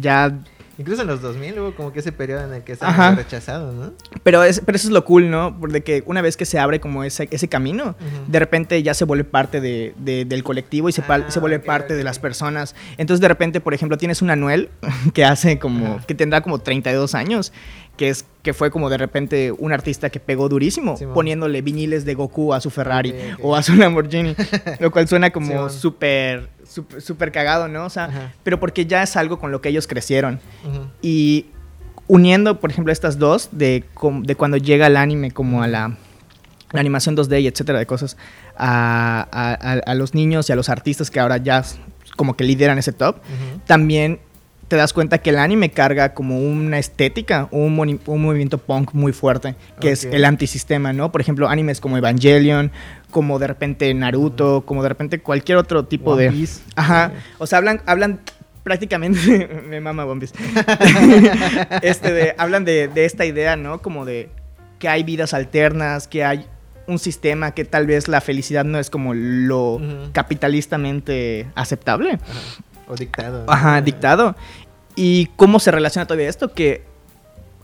ya 0.00 0.38
Incluso 0.82 1.02
en 1.02 1.06
los 1.08 1.22
2000 1.22 1.60
hubo 1.60 1.74
como 1.76 1.92
que 1.92 2.00
ese 2.00 2.10
periodo 2.10 2.42
en 2.44 2.52
el 2.54 2.62
que 2.64 2.72
estaba 2.72 3.12
rechazado, 3.14 3.70
¿no? 3.72 3.92
Pero, 4.24 4.42
es, 4.42 4.60
pero 4.66 4.74
eso 4.74 4.88
es 4.88 4.92
lo 4.92 5.04
cool, 5.04 5.30
¿no? 5.30 5.56
Porque 5.60 5.84
que 5.84 6.02
una 6.06 6.22
vez 6.22 6.36
que 6.36 6.44
se 6.44 6.58
abre 6.58 6.80
como 6.80 7.04
ese, 7.04 7.28
ese 7.30 7.46
camino, 7.46 7.94
de 8.26 8.38
repente 8.40 8.82
ya 8.82 8.92
se 8.92 9.04
vuelve 9.04 9.22
parte 9.22 9.60
de, 9.60 9.94
de- 9.98 10.24
del 10.24 10.42
colectivo 10.42 10.88
y 10.88 10.92
se, 10.92 11.02
pal- 11.02 11.24
Ah, 11.28 11.30
se 11.30 11.38
vuelve 11.38 11.60
parte 11.60 11.94
de 11.94 12.02
las 12.02 12.18
personas. 12.18 12.74
Entonces 12.98 13.20
de 13.20 13.28
repente, 13.28 13.60
por 13.60 13.74
ejemplo, 13.74 13.96
tienes 13.96 14.22
un 14.22 14.30
Anuel 14.30 14.70
que 15.14 15.24
hace 15.24 15.60
como, 15.60 15.86
Ajá. 15.96 16.04
que 16.06 16.16
tendrá 16.16 16.40
como 16.40 16.58
32 16.58 17.14
años, 17.14 17.52
que 17.96 18.08
es 18.08 18.24
que 18.42 18.52
fue 18.54 18.70
como 18.70 18.88
de 18.90 18.96
repente 18.98 19.52
un 19.52 19.72
artista 19.72 20.10
que 20.10 20.18
pegó 20.18 20.48
durísimo, 20.48 20.96
poniéndole 21.14 21.62
viniles 21.62 22.04
de 22.04 22.14
Goku 22.14 22.52
a 22.54 22.60
su 22.60 22.70
Ferrari 22.70 23.14
o 23.42 23.54
a 23.54 23.62
su 23.62 23.74
Lamborghini, 23.74 24.34
lo 24.80 24.90
cual 24.90 25.06
suena 25.06 25.30
como 25.30 25.68
súper, 25.68 26.48
súper 26.68 27.00
súper 27.02 27.30
cagado, 27.32 27.68
¿no? 27.68 27.84
O 27.84 27.90
sea, 27.90 28.04
Ajá. 28.06 28.32
pero 28.42 28.58
porque 28.58 28.86
ya 28.86 29.02
es 29.02 29.16
algo 29.16 29.38
con 29.38 29.52
lo 29.52 29.60
que 29.60 29.68
ellos 29.68 29.86
crecieron. 29.86 30.40
Y 31.02 31.46
uniendo, 32.08 32.58
por 32.60 32.70
ejemplo, 32.70 32.92
estas 32.92 33.18
dos, 33.18 33.50
de, 33.52 33.84
de 34.22 34.34
cuando 34.34 34.56
llega 34.56 34.86
el 34.88 34.96
anime 34.96 35.30
como 35.30 35.62
a 35.62 35.68
la, 35.68 35.96
la 36.72 36.80
animación 36.80 37.16
2D 37.16 37.42
y 37.42 37.46
etcétera 37.46 37.78
de 37.78 37.86
cosas, 37.86 38.16
a, 38.56 39.80
a- 39.86 39.94
los 39.94 40.14
niños 40.14 40.48
y 40.48 40.52
a 40.52 40.56
los 40.56 40.68
artistas 40.68 41.10
que 41.10 41.20
ahora 41.20 41.36
ya 41.36 41.62
como 42.16 42.36
que 42.36 42.44
lideran 42.44 42.78
ese 42.78 42.92
top, 42.92 43.16
también 43.66 44.18
te 44.72 44.76
das 44.78 44.94
cuenta 44.94 45.18
que 45.18 45.28
el 45.28 45.38
anime 45.38 45.70
carga 45.70 46.14
como 46.14 46.40
una 46.40 46.78
estética, 46.78 47.46
un, 47.50 48.00
un 48.06 48.22
movimiento 48.22 48.56
punk 48.56 48.94
muy 48.94 49.12
fuerte, 49.12 49.54
que 49.80 49.90
es 49.90 50.06
el 50.06 50.24
antisistema, 50.24 50.94
¿no? 50.94 51.12
Por 51.12 51.20
ejemplo, 51.20 51.46
animes 51.46 51.78
como 51.78 51.98
Evangelion, 51.98 52.72
como 53.10 53.38
de 53.38 53.48
repente 53.48 53.92
Naruto, 53.92 54.62
como 54.64 54.82
de 54.82 54.88
repente 54.88 55.20
cualquier 55.20 55.58
otro 55.58 55.84
tipo 55.84 56.12
One 56.12 56.22
de... 56.22 56.30
Piece. 56.30 56.62
Ajá. 56.74 57.12
O 57.36 57.46
sea, 57.46 57.58
hablan, 57.58 57.82
hablan 57.84 58.20
prácticamente. 58.62 59.46
me 59.68 59.78
mama 59.82 60.06
One 60.06 60.20
Piece. 60.20 60.36
este 61.82 62.10
de, 62.10 62.34
hablan 62.38 62.64
de, 62.64 62.88
de 62.88 63.04
esta 63.04 63.26
idea, 63.26 63.56
¿no? 63.56 63.82
Como 63.82 64.06
de 64.06 64.30
que 64.78 64.88
hay 64.88 65.02
vidas 65.02 65.34
alternas, 65.34 66.08
que 66.08 66.24
hay 66.24 66.46
un 66.86 66.98
sistema 66.98 67.50
que 67.50 67.66
tal 67.66 67.86
vez 67.86 68.08
la 68.08 68.22
felicidad 68.22 68.64
no 68.64 68.78
es 68.78 68.88
como 68.88 69.12
lo 69.12 69.72
Ujú. 69.74 70.12
capitalistamente 70.12 71.50
aceptable. 71.56 72.12
Ajá. 72.12 72.64
O 72.92 72.94
dictado. 72.94 73.44
Ajá, 73.48 73.80
dictado. 73.80 74.36
¿Y 74.94 75.26
cómo 75.36 75.58
se 75.60 75.70
relaciona 75.70 76.06
todavía 76.06 76.28
esto? 76.28 76.52
Que 76.52 76.84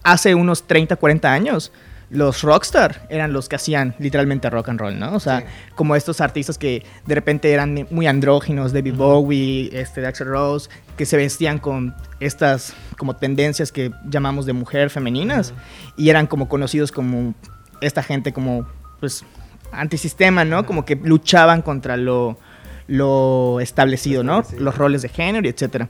hace 0.02 0.35
unos 0.35 0.66
30, 0.66 0.97
40 0.97 1.32
años, 1.32 1.73
los 2.11 2.42
rockstar 2.42 3.06
eran 3.11 3.35
los 3.35 3.50
que 3.50 3.56
hacían 3.56 3.94
literalmente 3.99 4.49
rock 4.49 4.70
and 4.70 4.80
roll, 4.80 4.99
¿no? 4.99 5.14
O 5.14 5.20
sea, 5.20 5.40
Sí. 5.40 5.47
como 5.75 5.94
estos 5.94 6.23
artistas 6.23 6.56
que 6.56 6.82
de 7.04 7.14
repente 7.14 7.52
eran 7.52 7.87
muy 7.90 8.06
andróginos, 8.06 8.73
David 8.73 8.94
Ujú. 8.94 9.02
Bowie, 9.02 9.68
este, 9.78 10.06
Axl 10.06 10.25
Rose, 10.25 10.70
que 10.97 11.04
se 11.04 11.18
vestían 11.18 11.58
con 11.58 11.94
estas 12.18 12.73
como 12.97 13.14
tendencias 13.16 13.73
que 13.73 13.92
llamamos 14.08 14.47
de 14.47 14.54
mujer 14.54 14.88
femeninas 14.88 15.50
Ujú. 15.50 15.61
y 15.99 16.08
eran 16.08 16.26
como 16.26 16.49
conocidos 16.49 16.92
como 16.92 17.35
esta 17.82 18.02
gente 18.02 18.32
como, 18.32 18.66
pues, 19.00 19.23
antisistema, 19.70 20.47
¿no? 20.47 20.58
Ajá. 20.61 20.66
Como 20.66 20.87
que 20.87 20.97
luchaban 20.97 21.61
contra 21.61 21.99
lo, 21.99 22.38
lo 22.87 23.61
establecido, 23.61 24.23
Lo 24.23 24.32
¿no? 24.32 24.38
establecido. 24.40 24.64
Los 24.64 24.78
roles 24.78 25.02
de 25.02 25.11
género 25.11 25.47
y 25.47 25.50
etcétera. 25.50 25.88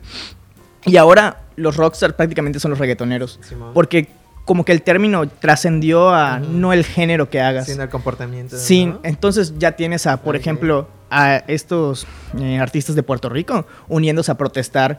Y 0.87 0.97
ahora 0.97 1.42
los 1.56 1.76
rockstars 1.76 2.14
prácticamente 2.14 2.61
son 2.61 2.70
los 2.70 2.78
reggaetoneros. 2.78 3.40
Porque 3.75 4.08
como 4.44 4.64
que 4.64 4.73
el 4.73 4.80
término 4.82 5.28
trascendió 5.28 6.08
a 6.11 6.38
no 6.40 6.73
el 6.73 6.85
género 6.85 7.28
que 7.28 7.40
hagas. 7.40 7.66
Sino 7.66 7.82
el 7.82 7.90
comportamiento. 7.90 8.56
Sí, 8.56 8.87
¿no? 8.87 9.00
entonces 9.02 9.54
ya 9.58 9.73
tienes 9.73 10.06
a, 10.06 10.23
por 10.23 10.37
ejemplo, 10.37 10.88
a 11.11 11.37
estos 11.49 12.06
eh, 12.40 12.58
artistas 12.58 12.94
de 12.97 13.02
Puerto 13.02 13.28
Rico 13.28 13.66
uniéndose 13.88 14.30
a 14.30 14.37
protestar 14.37 14.99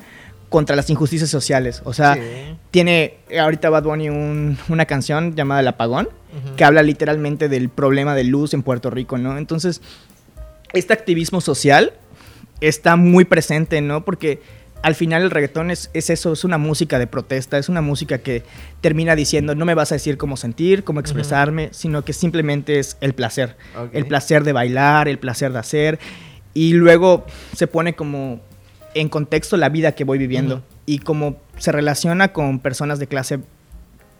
contra 0.49 0.75
las 0.75 0.89
injusticias 0.89 1.29
sociales. 1.29 1.81
O 1.85 1.93
sea, 1.93 2.15
Sí. 2.15 2.21
tiene 2.71 3.17
ahorita 3.39 3.69
Bad 3.69 3.83
Bunny 3.83 4.09
un- 4.09 4.57
una 4.69 4.85
canción 4.85 5.35
llamada 5.35 5.61
El 5.61 5.67
Apagón, 5.67 6.09
que 6.55 6.63
habla 6.63 6.83
literalmente 6.83 7.49
del 7.49 7.69
problema 7.69 8.13
de 8.15 8.23
luz 8.25 8.53
en 8.53 8.61
Puerto 8.61 8.89
Rico, 8.91 9.17
¿no? 9.17 9.37
Entonces, 9.37 9.81
este 10.73 10.93
activismo 10.93 11.41
social 11.41 11.93
está 12.61 12.95
muy 12.95 13.25
presente, 13.25 13.81
¿no? 13.81 14.03
Porque 14.05 14.41
al 14.81 14.95
final 14.95 15.23
el 15.23 15.31
reggaetón 15.31 15.71
es, 15.71 15.89
es 15.93 16.09
eso, 16.09 16.33
es 16.33 16.43
una 16.43 16.57
música 16.57 16.99
de 16.99 17.07
protesta, 17.07 17.57
es 17.57 17.69
una 17.69 17.81
música 17.81 18.19
que 18.19 18.43
termina 18.81 19.15
diciendo, 19.15 19.55
no 19.55 19.65
me 19.65 19.73
vas 19.73 19.91
a 19.91 19.95
decir 19.95 20.17
cómo 20.17 20.37
sentir, 20.37 20.83
cómo 20.83 20.99
expresarme, 20.99 21.69
sino 21.71 22.03
que 22.03 22.13
simplemente 22.13 22.79
es 22.79 22.97
el 23.01 23.13
placer. 23.13 23.57
El 23.91 24.05
placer 24.05 24.43
de 24.43 24.53
bailar, 24.53 25.07
el 25.07 25.19
placer 25.19 25.51
de 25.51 25.59
hacer. 25.59 25.99
Y 26.53 26.73
luego 26.73 27.25
se 27.55 27.67
pone 27.67 27.95
como 27.95 28.39
en 28.93 29.09
contexto 29.09 29.57
la 29.57 29.69
vida 29.69 29.93
que 29.93 30.03
voy 30.03 30.17
viviendo. 30.17 30.63
Y 30.85 30.99
como 30.99 31.37
se 31.57 31.71
relaciona 31.71 32.29
con 32.29 32.59
personas 32.59 32.99
de 32.99 33.07
clase 33.07 33.39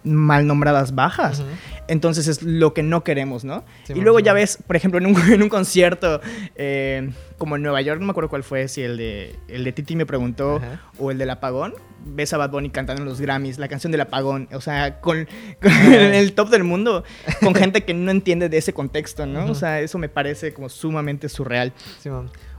mal 0.04 0.48
nombradas 0.48 0.96
bajas. 0.96 1.44
Entonces 1.88 2.28
es 2.28 2.44
lo 2.44 2.74
que 2.74 2.84
no 2.84 3.04
queremos, 3.04 3.44
¿no? 3.44 3.64
Sí, 3.84 3.94
y 3.96 4.02
luego 4.02 4.20
ya 4.20 4.34
ves, 4.34 4.60
por 4.66 4.76
ejemplo, 4.76 5.00
en 5.00 5.08
un, 5.08 5.20
en 5.32 5.42
un 5.42 5.50
concierto 5.50 6.22
eh, 6.56 7.10
como 7.38 7.56
en 7.56 7.64
Nueva 7.64 7.82
York, 7.82 8.00
no 8.00 8.06
me 8.06 8.12
acuerdo 8.12 8.30
cuál 8.30 8.44
fue, 8.44 8.68
si 8.68 8.82
el 8.82 8.98
de, 8.98 9.36
el 9.48 9.64
de 9.64 9.72
Titi 9.72 9.96
me 9.96 10.06
preguntó 10.06 10.62
o 10.98 11.12
el 11.12 11.18
del 11.18 11.30
apagón, 11.30 11.74
ves 12.06 12.34
a 12.34 12.38
Bad 12.38 12.52
Bunny 12.52 12.70
cantando 12.70 13.02
en 13.02 13.08
los 13.08 13.20
Grammys, 13.22 13.58
la 13.60 13.68
canción 13.68 13.92
del 13.92 14.02
apagón, 14.02 14.48
o 14.54 14.62
sea, 14.62 15.00
con, 15.02 15.28
el 15.62 16.34
top 16.34 16.50
del 16.50 16.64
mundo, 16.64 17.04
con 17.42 17.54
gente 17.56 17.84
que 17.84 17.94
no 17.94 18.12
entiende 18.12 18.50
de 18.50 18.58
ese 18.58 18.74
contexto, 18.74 19.26
¿no? 19.26 19.46
O 19.52 19.56
sea, 19.56 19.80
eso 19.82 19.98
me 19.98 20.10
parece 20.10 20.54
como 20.54 20.70
sumamente 20.70 21.30
surreal. 21.30 21.74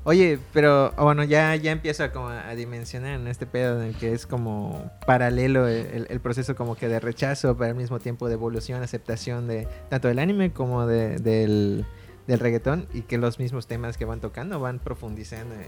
Oye, 0.04 0.38
pero 0.54 0.92
bueno, 0.96 1.24
ya, 1.24 1.54
ya 1.56 1.72
empiezo 1.72 2.04
a, 2.04 2.10
como 2.10 2.28
a, 2.28 2.48
a 2.48 2.54
dimensionar 2.54 3.20
en 3.20 3.26
este 3.26 3.44
pedo 3.46 3.82
en 3.82 3.88
el 3.88 3.94
que 3.94 4.12
es 4.14 4.26
como 4.26 4.90
paralelo 5.06 5.68
el, 5.68 5.86
el- 5.88 6.06
el 6.08 6.20
proceso 6.20 6.56
como 6.56 6.74
que 6.74 6.88
de 6.88 7.00
rechazo, 7.00 7.54
pero 7.58 7.70
al 7.70 7.76
mismo 7.76 7.98
tiempo 7.98 8.26
de 8.28 8.34
evolución, 8.34 8.82
aceptación 8.82 9.46
de 9.46 9.68
tanto 9.90 10.08
del 10.08 10.18
anime 10.18 10.52
como 10.54 10.86
de- 10.86 11.18
del, 11.18 11.84
del 12.26 12.40
reggaetón 12.40 12.86
y 12.94 13.02
que 13.02 13.18
los 13.18 13.38
mismos 13.38 13.66
temas 13.66 13.98
que 13.98 14.06
van 14.06 14.20
tocando 14.20 14.58
van 14.58 14.78
profundizando 14.78 15.54
en, 15.54 15.60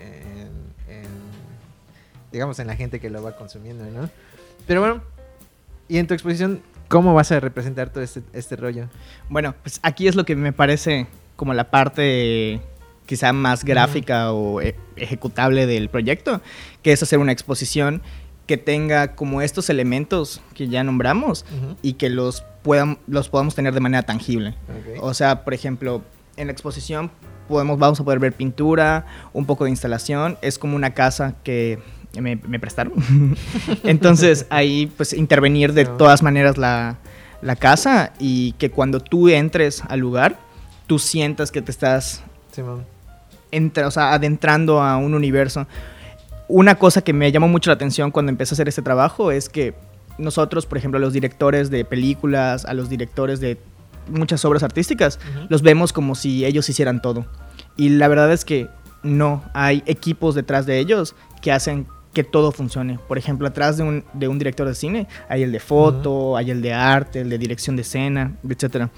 en, 0.88 1.06
digamos, 2.32 2.58
en 2.58 2.66
la 2.66 2.76
gente 2.76 3.00
que 3.00 3.10
lo 3.10 3.22
va 3.22 3.36
consumiendo, 3.36 3.84
¿no? 3.84 4.08
Pero 4.66 4.80
bueno, 4.80 5.02
y 5.88 5.98
en 5.98 6.06
tu 6.06 6.14
exposición, 6.14 6.62
¿cómo 6.88 7.14
vas 7.14 7.30
a 7.32 7.40
representar 7.40 7.90
todo 7.90 8.02
este, 8.02 8.22
este 8.32 8.56
rollo? 8.56 8.88
Bueno, 9.28 9.54
pues 9.62 9.80
aquí 9.82 10.08
es 10.08 10.14
lo 10.14 10.24
que 10.24 10.36
me 10.36 10.52
parece 10.52 11.06
como 11.36 11.54
la 11.54 11.70
parte 11.70 12.60
quizá 13.06 13.32
más 13.32 13.64
gráfica 13.64 14.32
o 14.32 14.60
e- 14.60 14.76
ejecutable 14.96 15.66
del 15.66 15.88
proyecto, 15.88 16.40
que 16.82 16.92
es 16.92 17.02
hacer 17.02 17.18
una 17.18 17.32
exposición 17.32 18.00
que 18.46 18.56
tenga 18.56 19.14
como 19.14 19.42
estos 19.42 19.70
elementos 19.70 20.40
que 20.54 20.68
ya 20.68 20.82
nombramos 20.84 21.44
y 21.80 21.94
que 21.94 22.10
los, 22.10 22.42
puedan, 22.62 22.98
los 23.06 23.28
podamos 23.28 23.54
tener 23.54 23.72
de 23.74 23.80
manera 23.80 24.02
tangible. 24.02 24.54
O 25.00 25.14
sea, 25.14 25.44
por 25.44 25.54
ejemplo, 25.54 26.02
en 26.36 26.48
la 26.48 26.52
exposición 26.52 27.10
podemos, 27.48 27.78
vamos 27.78 28.00
a 28.00 28.04
poder 28.04 28.18
ver 28.18 28.32
pintura, 28.32 29.06
un 29.32 29.46
poco 29.46 29.64
de 29.64 29.70
instalación. 29.70 30.38
Es 30.42 30.58
como 30.58 30.74
una 30.76 30.94
casa 30.94 31.34
que 31.44 31.78
me, 32.20 32.36
me 32.36 32.58
prestaron. 32.60 32.92
Entonces 33.84 34.46
ahí 34.50 34.86
pues 34.96 35.12
intervenir 35.12 35.72
de 35.72 35.84
todas 35.84 36.22
maneras 36.22 36.58
la, 36.58 36.98
la 37.40 37.56
casa 37.56 38.12
y 38.18 38.52
que 38.52 38.70
cuando 38.70 39.00
tú 39.00 39.28
entres 39.28 39.82
al 39.88 40.00
lugar, 40.00 40.38
tú 40.86 40.98
sientas 40.98 41.50
que 41.50 41.62
te 41.62 41.70
estás 41.70 42.22
entra- 43.50 43.86
o 43.86 43.90
sea, 43.90 44.12
adentrando 44.12 44.82
a 44.82 44.96
un 44.96 45.14
universo. 45.14 45.66
Una 46.48 46.74
cosa 46.74 47.02
que 47.02 47.12
me 47.12 47.32
llamó 47.32 47.48
mucho 47.48 47.70
la 47.70 47.74
atención 47.74 48.10
cuando 48.10 48.30
empecé 48.30 48.52
a 48.52 48.56
hacer 48.56 48.68
este 48.68 48.82
trabajo 48.82 49.30
es 49.32 49.48
que 49.48 49.74
nosotros, 50.18 50.66
por 50.66 50.76
ejemplo, 50.76 50.98
a 50.98 51.00
los 51.00 51.14
directores 51.14 51.70
de 51.70 51.84
películas, 51.86 52.66
a 52.66 52.74
los 52.74 52.90
directores 52.90 53.40
de 53.40 53.56
muchas 54.08 54.44
obras 54.44 54.62
artísticas, 54.62 55.18
los 55.48 55.62
vemos 55.62 55.92
como 55.92 56.14
si 56.14 56.44
ellos 56.44 56.68
hicieran 56.68 57.00
todo. 57.00 57.24
Y 57.76 57.88
la 57.90 58.08
verdad 58.08 58.30
es 58.32 58.44
que 58.44 58.68
no, 59.02 59.42
hay 59.54 59.82
equipos 59.86 60.34
detrás 60.34 60.66
de 60.66 60.78
ellos 60.78 61.14
que 61.40 61.52
hacen 61.52 61.86
que 62.12 62.24
todo 62.24 62.52
funcione. 62.52 62.98
Por 63.08 63.16
ejemplo, 63.18 63.46
atrás 63.48 63.76
de 63.78 63.82
un, 63.84 64.04
de 64.12 64.28
un 64.28 64.38
director 64.38 64.66
de 64.68 64.74
cine 64.74 65.06
hay 65.28 65.42
el 65.42 65.52
de 65.52 65.60
foto, 65.60 66.36
hay 66.36 66.50
el 66.50 66.60
de 66.62 66.72
arte, 66.74 67.20
el 67.20 67.30
de 67.30 67.38
dirección 67.38 67.74
de 67.76 67.82
escena, 67.82 68.32
etc. 68.48 68.88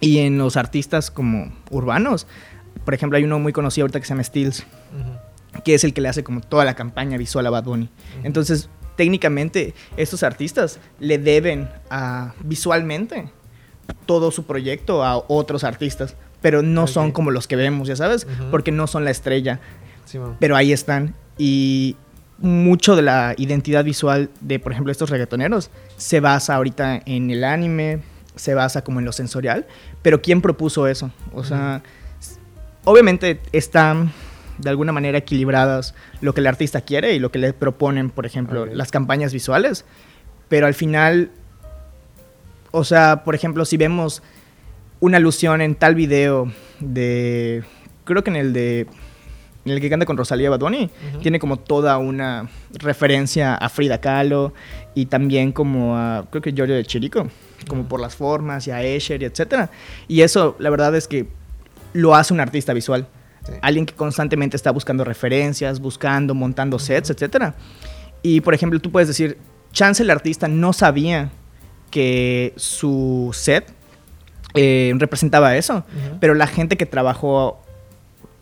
Y 0.00 0.18
en 0.18 0.36
los 0.38 0.56
artistas 0.56 1.10
como 1.10 1.52
urbanos, 1.70 2.26
por 2.84 2.92
ejemplo, 2.94 3.16
hay 3.16 3.24
uno 3.24 3.38
muy 3.38 3.52
conocido 3.52 3.84
ahorita 3.84 4.00
que 4.00 4.06
se 4.06 4.10
llama 4.10 4.24
Stills, 4.24 4.60
Ujú. 4.60 5.62
que 5.62 5.74
es 5.74 5.84
el 5.84 5.94
que 5.94 6.00
le 6.02 6.08
hace 6.08 6.22
como 6.22 6.40
toda 6.42 6.64
la 6.66 6.74
campaña 6.74 7.16
visual 7.16 7.46
a 7.46 7.50
Bad 7.50 7.64
Bunny. 7.64 7.84
Ujú. 8.18 8.26
Entonces, 8.26 8.68
técnicamente, 8.96 9.74
estos 9.96 10.22
artistas 10.22 10.78
le 11.00 11.16
deben 11.18 11.68
a, 11.90 12.34
visualmente 12.40 13.28
todo 14.06 14.30
su 14.30 14.44
proyecto 14.44 15.02
a 15.04 15.16
otros 15.28 15.64
artistas, 15.64 16.14
pero 16.42 16.62
no 16.62 16.86
son 16.86 17.06
Ok. 17.08 17.12
como 17.14 17.30
los 17.30 17.46
que 17.48 17.56
vemos, 17.56 17.88
ya 17.88 17.96
sabes, 17.96 18.26
porque 18.50 18.70
no 18.70 18.86
son 18.86 19.04
la 19.04 19.10
estrella, 19.10 19.60
Simón. 20.04 20.36
pero 20.40 20.56
ahí 20.56 20.72
están. 20.72 21.14
Y 21.38 21.96
mucho 22.38 22.96
de 22.96 23.02
la 23.02 23.34
identidad 23.36 23.84
visual 23.84 24.30
de, 24.40 24.58
por 24.58 24.72
ejemplo, 24.72 24.92
estos 24.92 25.10
reggaetoneros. 25.10 25.70
Se 25.96 26.20
basa 26.20 26.54
ahorita 26.54 27.02
en 27.06 27.30
el 27.30 27.44
anime, 27.44 28.00
se 28.36 28.54
basa 28.54 28.82
como 28.82 28.98
en 28.98 29.04
lo 29.04 29.12
sensorial, 29.12 29.66
pero 30.02 30.20
¿quién 30.20 30.40
propuso 30.40 30.86
eso? 30.86 31.10
O 31.32 31.44
sea, 31.44 31.82
obviamente 32.84 33.40
están 33.52 34.12
de 34.58 34.70
alguna 34.70 34.92
manera 34.92 35.18
equilibradas 35.18 35.94
lo 36.20 36.32
que 36.32 36.40
el 36.40 36.46
artista 36.46 36.80
quiere 36.80 37.14
y 37.14 37.18
lo 37.18 37.30
que 37.30 37.38
le 37.38 37.52
proponen, 37.52 38.10
por 38.10 38.26
ejemplo, 38.26 38.66
las 38.66 38.90
campañas 38.90 39.32
visuales, 39.32 39.84
pero 40.48 40.66
al 40.66 40.74
final, 40.74 41.30
o 42.70 42.84
sea, 42.84 43.24
por 43.24 43.34
ejemplo, 43.34 43.64
si 43.64 43.76
vemos 43.76 44.22
una 45.00 45.16
alusión 45.16 45.60
en 45.60 45.74
tal 45.74 45.94
video 45.94 46.52
de, 46.80 47.64
creo 48.04 48.22
que 48.22 48.30
en 48.30 48.36
el 48.36 48.52
de, 48.52 48.86
en 49.64 49.72
el 49.72 49.80
que 49.80 49.88
canta 49.88 50.04
con 50.06 50.16
Rosalía 50.16 50.50
Bad 50.50 50.60
Bunny, 50.60 50.90
Ujú. 51.12 51.18
tiene 51.20 51.38
como 51.38 51.58
toda 51.58 51.96
una 51.98 52.48
referencia 52.72 53.54
a 53.54 53.68
Frida 53.68 53.98
Kahlo 54.00 54.52
y 54.94 55.06
también 55.06 55.52
como 55.52 55.96
a, 55.96 56.26
creo 56.30 56.42
que 56.42 56.52
Giorgio 56.52 56.74
de 56.76 56.84
Chirico, 56.84 57.28
como 57.68 57.88
por 57.88 58.00
las 58.00 58.14
formas 58.14 58.66
y 58.66 58.70
a 58.70 58.82
Escher 58.82 59.22
y 59.22 59.24
etcétera. 59.24 59.70
Y 60.06 60.20
eso, 60.20 60.54
la 60.58 60.70
verdad 60.70 60.94
es 60.94 61.08
que 61.08 61.26
lo 61.94 62.14
hace 62.14 62.34
un 62.34 62.40
artista 62.40 62.72
visual. 62.74 63.06
Sí. 63.46 63.52
Alguien 63.62 63.86
que 63.86 63.94
constantemente 63.94 64.56
está 64.56 64.70
buscando 64.70 65.04
referencias, 65.04 65.80
buscando, 65.80 66.34
montando 66.34 66.78
sets, 66.78 67.10
etcétera. 67.10 67.54
Y 68.22 68.40
por 68.40 68.54
ejemplo, 68.54 68.78
tú 68.80 68.90
puedes 68.90 69.08
decir, 69.08 69.38
chance 69.72 70.02
el 70.02 70.10
artista 70.10 70.48
no 70.48 70.72
sabía 70.72 71.30
que 71.90 72.52
su 72.56 73.30
set 73.32 73.72
eh, 74.54 74.92
representaba 74.98 75.56
eso, 75.56 75.84
pero 76.20 76.34
la 76.34 76.46
gente 76.46 76.76
que 76.76 76.86
trabajó 76.86 77.60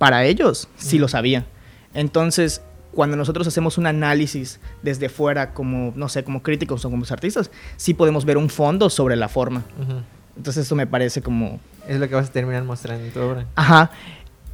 para 0.03 0.25
ellos 0.25 0.69
sí 0.75 0.99
lo 0.99 1.07
sabía. 1.07 1.47
Entonces, 1.95 2.61
cuando 2.91 3.17
nosotros 3.17 3.47
hacemos 3.47 3.79
un 3.79 3.87
análisis 3.87 4.59
desde 4.83 5.09
fuera, 5.09 5.55
como, 5.55 5.93
no 5.95 6.09
sé, 6.09 6.25
como 6.25 6.43
críticos 6.43 6.85
o 6.85 6.91
como 6.91 7.05
artistas, 7.09 7.53
sí 7.77 7.95
podemos 7.95 8.25
ver 8.25 8.37
un 8.37 8.51
fondo 8.51 8.91
sobre 8.91 9.15
la 9.15 9.29
forma. 9.29 9.63
Ujú. 9.81 10.03
Entonces, 10.37 10.67
eso 10.67 10.75
me 10.75 10.89
parece 10.89 11.23
como 11.23 11.61
Es 11.87 12.01
lo 12.01 12.09
que 12.09 12.17
vas 12.17 12.31
a 12.31 12.33
terminar 12.33 12.65
mostrando 12.65 13.05
en 13.05 13.13
tu 13.13 13.21
obra. 13.21 13.47
Ajá. 13.55 13.93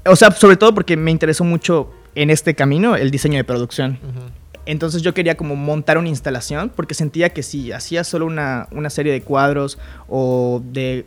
O 0.05 0.17
sea, 0.17 0.33
sobre 0.33 0.59
todo 0.59 0.75
porque 0.75 0.99
me 0.99 1.11
interesó 1.11 1.45
mucho 1.45 1.95
en 2.15 2.29
este 2.29 2.55
camino 2.55 2.95
el 2.95 3.11
diseño 3.11 3.39
de 3.39 3.45
producción. 3.45 3.99
Entonces 4.67 5.01
yo 5.01 5.15
quería 5.15 5.39
como 5.39 5.57
montar 5.57 5.97
una 5.97 6.11
instalación 6.11 6.71
porque 6.77 6.93
sentía 6.93 7.31
que 7.31 7.43
si 7.43 7.73
hacía 7.73 8.05
solo 8.05 8.27
una, 8.27 8.69
una 8.71 8.91
serie 8.91 9.15
de 9.15 9.23
cuadros 9.23 9.79
o 10.09 10.61
de 10.63 11.07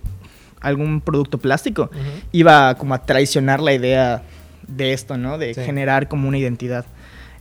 algún 0.62 1.02
producto 1.02 1.38
plástico, 1.38 1.90
iba 2.32 2.76
como 2.76 2.94
a 2.94 3.04
traicionar 3.06 3.60
la 3.60 3.74
idea 3.74 4.24
de 4.68 4.94
esto, 4.94 5.18
¿no? 5.18 5.38
De 5.38 5.54
Sí. 5.54 5.62
generar 5.62 6.08
como 6.08 6.28
una 6.28 6.38
identidad. 6.38 6.86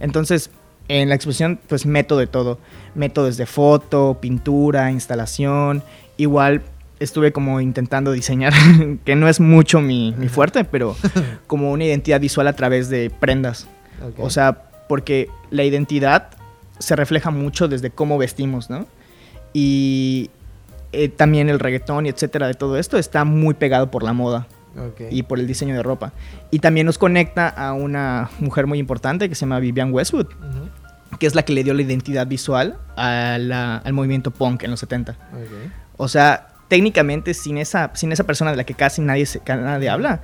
Entonces, 0.00 0.50
en 0.88 1.08
la 1.08 1.14
exposición, 1.14 1.60
pues 1.68 1.86
meto 1.86 2.16
de 2.16 2.26
todo. 2.26 2.58
Meto 2.94 3.24
desde 3.24 3.46
foto, 3.46 4.18
pintura, 4.20 4.90
instalación. 4.90 5.84
Igual 6.16 6.62
estuve 6.98 7.32
como 7.32 7.60
intentando 7.60 8.10
diseñar, 8.12 8.52
que 9.04 9.14
no 9.14 9.28
es 9.28 9.38
mucho 9.40 9.80
mi, 9.80 10.12
mi 10.18 10.28
fuerte, 10.28 10.64
pero 10.64 10.96
como 11.46 11.70
una 11.70 11.84
identidad 11.84 12.20
visual 12.20 12.48
a 12.48 12.54
través 12.54 12.88
de 12.88 13.10
prendas. 13.10 13.68
O 14.18 14.30
sea, 14.30 14.62
porque 14.88 15.28
la 15.50 15.62
identidad 15.62 16.30
se 16.78 16.96
refleja 16.96 17.30
mucho 17.30 17.68
desde 17.68 17.90
cómo 17.90 18.16
vestimos, 18.18 18.70
¿no? 18.70 18.86
Y 19.52 20.30
eh, 20.92 21.08
también 21.08 21.48
el 21.48 21.58
reggaetón 21.60 22.06
y 22.06 22.08
etcétera 22.08 22.46
de 22.46 22.54
todo 22.54 22.76
esto 22.78 22.98
está 22.98 23.24
muy 23.24 23.54
pegado 23.54 23.90
por 23.90 24.02
la 24.02 24.12
moda 24.12 24.46
Ok. 24.76 25.02
y 25.10 25.22
por 25.24 25.38
el 25.38 25.46
diseño 25.46 25.74
de 25.74 25.82
ropa. 25.82 26.12
Y 26.50 26.58
también 26.60 26.86
nos 26.86 26.98
conecta 26.98 27.48
a 27.48 27.72
una 27.72 28.30
mujer 28.40 28.66
muy 28.66 28.78
importante 28.78 29.28
que 29.28 29.34
se 29.34 29.40
llama 29.42 29.58
Vivian 29.60 29.92
Westwood, 29.92 30.26
Ujú. 30.26 31.16
que 31.18 31.26
es 31.26 31.34
la 31.34 31.42
que 31.44 31.52
le 31.52 31.64
dio 31.64 31.74
la 31.74 31.82
identidad 31.82 32.26
visual 32.26 32.76
a 32.96 33.36
la- 33.38 33.76
al 33.78 33.92
movimiento 33.92 34.30
punk 34.30 34.62
en 34.64 34.70
los 34.70 34.80
70. 34.80 35.12
Ok. 35.12 35.72
O 35.96 36.08
sea, 36.08 36.48
técnicamente 36.68 37.34
sin 37.34 37.58
esa, 37.58 37.90
sin 37.94 38.12
esa 38.12 38.24
persona 38.24 38.52
de 38.52 38.56
la 38.56 38.64
que 38.64 38.74
casi 38.74 39.02
nadie, 39.02 39.26
se- 39.26 39.42
nadie 39.46 39.88
habla, 39.90 40.20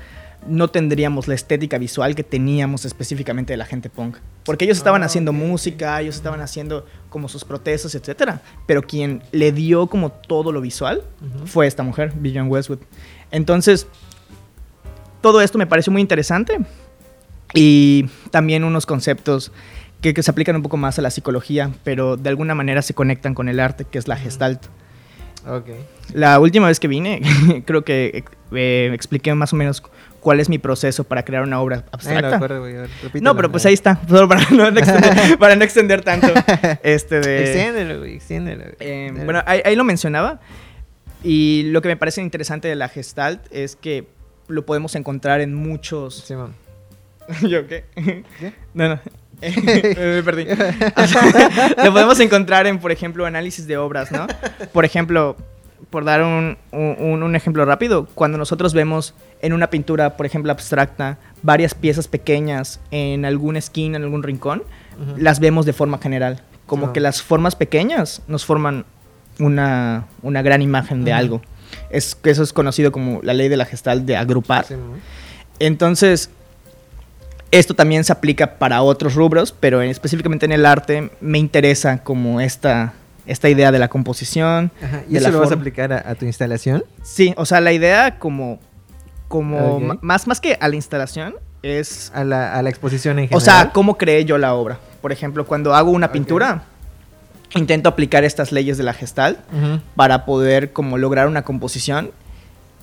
no 0.49 0.69
tendríamos 0.69 1.29
la 1.29 1.35
estética 1.35 1.79
visual 1.79 2.15
que 2.15 2.23
teníamos 2.23 2.85
específicamente 2.85 3.53
de 3.53 3.57
la 3.57 3.65
gente 3.65 3.91
punk. 3.91 4.17
Porque 4.45 4.65
ellos 4.65 4.79
estaban 4.79 5.03
Ah, 5.03 5.07
haciendo 5.07 5.33
música, 5.33 6.01
ellos 6.01 6.17
estaban 6.17 6.41
haciendo 6.41 6.87
como 7.11 7.29
sus 7.29 7.45
protestas, 7.45 7.95
etcétera. 7.95 8.43
Pero 8.67 8.83
quien 8.83 9.23
le 9.33 9.53
dio 9.53 9.87
como 9.87 10.11
todo 10.11 10.53
lo 10.53 10.61
visual 10.61 11.03
fue 11.45 11.67
esta 11.67 11.83
mujer, 11.83 12.13
Vivian 12.17 12.49
Westwood. 12.49 12.79
Entonces, 13.31 13.87
todo 15.21 15.41
esto 15.41 15.59
me 15.59 15.67
pareció 15.67 15.93
muy 15.93 16.01
interesante. 16.03 16.59
Y 17.55 18.07
también 18.31 18.65
unos 18.65 18.87
conceptos 18.87 19.53
que, 20.01 20.15
que 20.15 20.23
se 20.23 20.31
aplican 20.31 20.57
un 20.57 20.63
poco 20.63 20.77
más 20.77 20.99
a 20.99 21.03
la 21.03 21.11
psicología, 21.11 21.73
pero 21.85 22.17
de 22.17 22.29
alguna 22.29 22.55
manera 22.55 22.83
se 22.83 22.95
conectan 22.95 23.35
con 23.35 23.49
el 23.49 23.61
arte, 23.61 23.85
que 23.85 23.99
es 23.99 24.09
la 24.09 24.17
gestalt. 24.17 24.63
Ok. 25.47 25.67
La 26.13 26.39
última 26.41 26.67
vez 26.69 26.81
que 26.81 26.89
vine, 26.89 27.23
creo 27.67 27.85
que 27.85 28.25
eh, 28.53 28.91
expliqué 28.93 29.35
más 29.35 29.53
o 29.53 29.57
menos 29.57 29.83
cuál 30.21 30.41
es 30.41 30.49
mi 30.49 30.59
proceso 30.59 31.05
para 31.05 31.25
crear 31.25 31.43
una 31.45 31.61
obra 31.61 31.77
Ay, 31.77 31.83
no, 31.85 31.89
abstracta. 31.93 32.37
acuerdo, 32.37 32.63
ver. 32.63 32.91
No, 33.21 33.37
pero 33.37 33.51
pues 33.51 33.65
ahí 33.67 33.75
está, 33.75 34.01
solo 34.09 34.29
para 34.29 34.43
no 34.51 34.67
extender, 34.79 35.39
para 35.39 35.55
no 35.57 35.65
extender 35.65 36.03
tanto. 36.03 36.29
Este 36.83 37.21
de, 37.21 37.43
Extiéndelo, 37.45 37.99
güey, 38.01 38.17
extiéndelo. 38.17 38.65
eh, 38.81 39.13
bueno, 39.25 39.43
ahí, 39.47 39.61
ahí 39.65 39.77
lo 39.77 39.85
mencionaba. 39.85 40.41
Y 41.23 41.65
lo 41.71 41.81
que 41.83 41.89
me 41.89 41.97
parece 41.97 42.23
interesante 42.23 42.69
de 42.69 42.75
la 42.77 42.89
Gestalt 42.89 43.41
es 43.53 43.77
que 43.77 44.07
lo 44.49 44.67
podemos 44.67 44.95
encontrar 44.95 45.41
en 45.41 45.55
muchos. 45.55 46.15
Simón. 46.25 46.55
¿Yo 47.43 47.67
qué? 47.67 47.85
¿Qué? 47.95 48.53
No, 48.75 48.89
no. 48.89 49.01
me 49.97 50.23
perdí. 50.23 50.47
O 50.97 51.07
sea, 51.07 51.75
lo 51.85 51.93
podemos 51.93 52.19
encontrar 52.21 52.67
en, 52.67 52.79
por 52.79 52.93
ejemplo, 52.93 53.27
análisis 53.27 53.67
de 53.67 53.77
obras, 53.77 54.11
¿no? 54.13 54.27
Por 54.73 54.85
ejemplo, 54.85 55.37
por 55.91 56.05
dar 56.05 56.23
un, 56.23 56.57
un- 56.73 57.23
un 57.23 57.37
ejemplo 57.37 57.65
rápido, 57.65 58.07
cuando 58.15 58.39
nosotros 58.39 58.73
vemos 58.75 59.15
en 59.43 59.53
una 59.53 59.69
pintura, 59.71 60.17
por 60.17 60.27
ejemplo, 60.27 60.51
abstracta, 60.53 61.19
varias 61.43 61.75
piezas 61.75 62.09
pequeñas 62.09 62.81
en 62.91 63.25
alguna 63.25 63.59
esquina, 63.59 63.97
en 63.99 64.05
algún 64.05 64.23
rincón, 64.23 64.63
las 65.19 65.41
vemos 65.41 65.67
de 65.67 65.73
forma 65.75 65.99
general. 65.99 66.43
Como 66.67 66.87
Ah. 66.87 66.93
que 66.93 67.01
las 67.01 67.23
formas 67.23 67.55
pequeñas 67.55 68.23
nos 68.27 68.45
forman 68.47 68.87
una, 69.39 70.07
una 70.23 70.43
gran 70.43 70.63
imagen 70.63 71.05
de 71.05 71.13
algo. 71.13 71.43
Es, 71.91 72.17
eso 72.25 72.43
es 72.43 72.53
conocido 72.53 72.91
como 72.91 73.21
la 73.23 73.35
ley 73.35 73.49
de 73.49 73.57
la 73.59 73.67
gestal 73.67 74.07
de 74.07 74.17
agrupar. 74.17 74.65
Entonces, 75.59 76.31
esto 77.51 77.75
también 77.75 78.05
se 78.05 78.13
aplica 78.13 78.59
para 78.59 78.83
otros 78.83 79.15
rubros, 79.15 79.53
pero 79.59 79.83
en- 79.83 79.91
específicamente 79.91 80.47
en 80.47 80.53
el 80.53 80.67
arte 80.67 81.11
me 81.21 81.39
interesa 81.39 81.99
como 81.99 82.41
esta, 82.41 82.95
esta 83.27 83.49
idea 83.49 83.73
de 83.73 83.79
la 83.79 83.89
composición. 83.89 84.71
Ajá, 84.83 85.03
¿Y 85.09 85.13
de 85.13 85.19
eso 85.19 85.29
la 85.29 85.33
lo 85.35 85.41
vas 85.41 85.51
a 85.51 85.55
aplicar 85.55 85.93
a, 85.93 86.09
a 86.11 86.15
tu 86.15 86.25
instalación? 86.27 86.85
Sí, 87.03 87.35
o 87.37 87.47
sea, 87.47 87.61
la 87.61 87.73
idea 87.73 88.19
como, 88.19 88.59
como 89.29 89.81
más, 90.03 90.27
más 90.27 90.41
que 90.41 90.57
a 90.61 90.69
la 90.69 90.77
instalación 90.77 91.35
es, 91.63 92.13
A 92.15 92.25
la, 92.25 92.55
a 92.55 92.63
la 92.63 92.69
exposición 92.71 93.19
en 93.19 93.25
o 93.27 93.29
general. 93.29 93.43
sea, 93.43 93.73
cómo 93.73 93.97
creé 93.99 94.25
yo 94.25 94.39
la 94.39 94.55
obra. 94.55 94.79
Por 95.01 95.13
ejemplo, 95.13 95.47
cuando 95.47 95.75
hago 95.75 95.91
una 95.91 96.13
pintura, 96.13 96.65
intento 97.55 97.89
aplicar 97.89 98.25
estas 98.25 98.53
leyes 98.53 98.77
de 98.77 98.85
la 98.85 98.93
gestal 98.93 99.39
para 99.95 100.25
poder 100.25 100.73
como 100.73 100.99
lograr 100.99 101.29
una 101.29 101.43
composición 101.43 102.11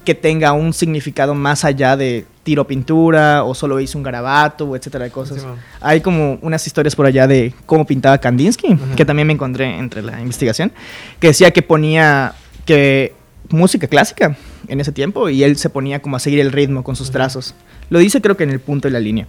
que 0.05 0.15
tenga 0.15 0.51
un 0.53 0.73
significado 0.73 1.33
más 1.35 1.63
allá 1.65 1.95
de 1.97 2.25
tiro 2.43 2.67
pintura 2.67 3.43
o 3.43 3.55
solo 3.55 3.79
hice 3.79 3.97
un 3.97 4.03
garabato 4.03 4.65
o 4.65 4.75
etcétera 4.75 5.05
de 5.05 5.11
cosas. 5.11 5.39
Simón. 5.39 5.57
Hay 5.81 6.01
como 6.01 6.37
unas 6.41 6.65
historias 6.67 6.95
por 6.95 7.05
allá 7.05 7.25
de 7.25 7.53
cómo 7.65 7.85
pintaba 7.85 8.17
Kandinsky, 8.17 8.77
que 8.95 9.05
también 9.05 9.27
me 9.27 9.33
encontré 9.33 9.77
entre 9.77 10.01
la 10.01 10.19
investigación, 10.21 10.71
que 11.19 11.27
decía 11.27 11.51
que 11.51 11.61
ponía 11.61 12.33
que 12.65 13.13
música 13.49 13.87
clásica 13.87 14.35
en 14.67 14.79
ese 14.81 14.91
tiempo 14.91 15.29
y 15.29 15.43
él 15.43 15.57
se 15.57 15.69
ponía 15.69 16.01
como 16.01 16.15
a 16.15 16.19
seguir 16.19 16.39
el 16.39 16.51
ritmo 16.51 16.83
con 16.83 16.95
sus 16.95 17.11
trazos. 17.11 17.53
Lo 17.89 17.99
dice 17.99 18.21
creo 18.21 18.35
que 18.37 18.43
en 18.43 18.49
el 18.49 18.59
punto 18.59 18.87
y 18.87 18.91
la 18.91 18.99
línea. 18.99 19.27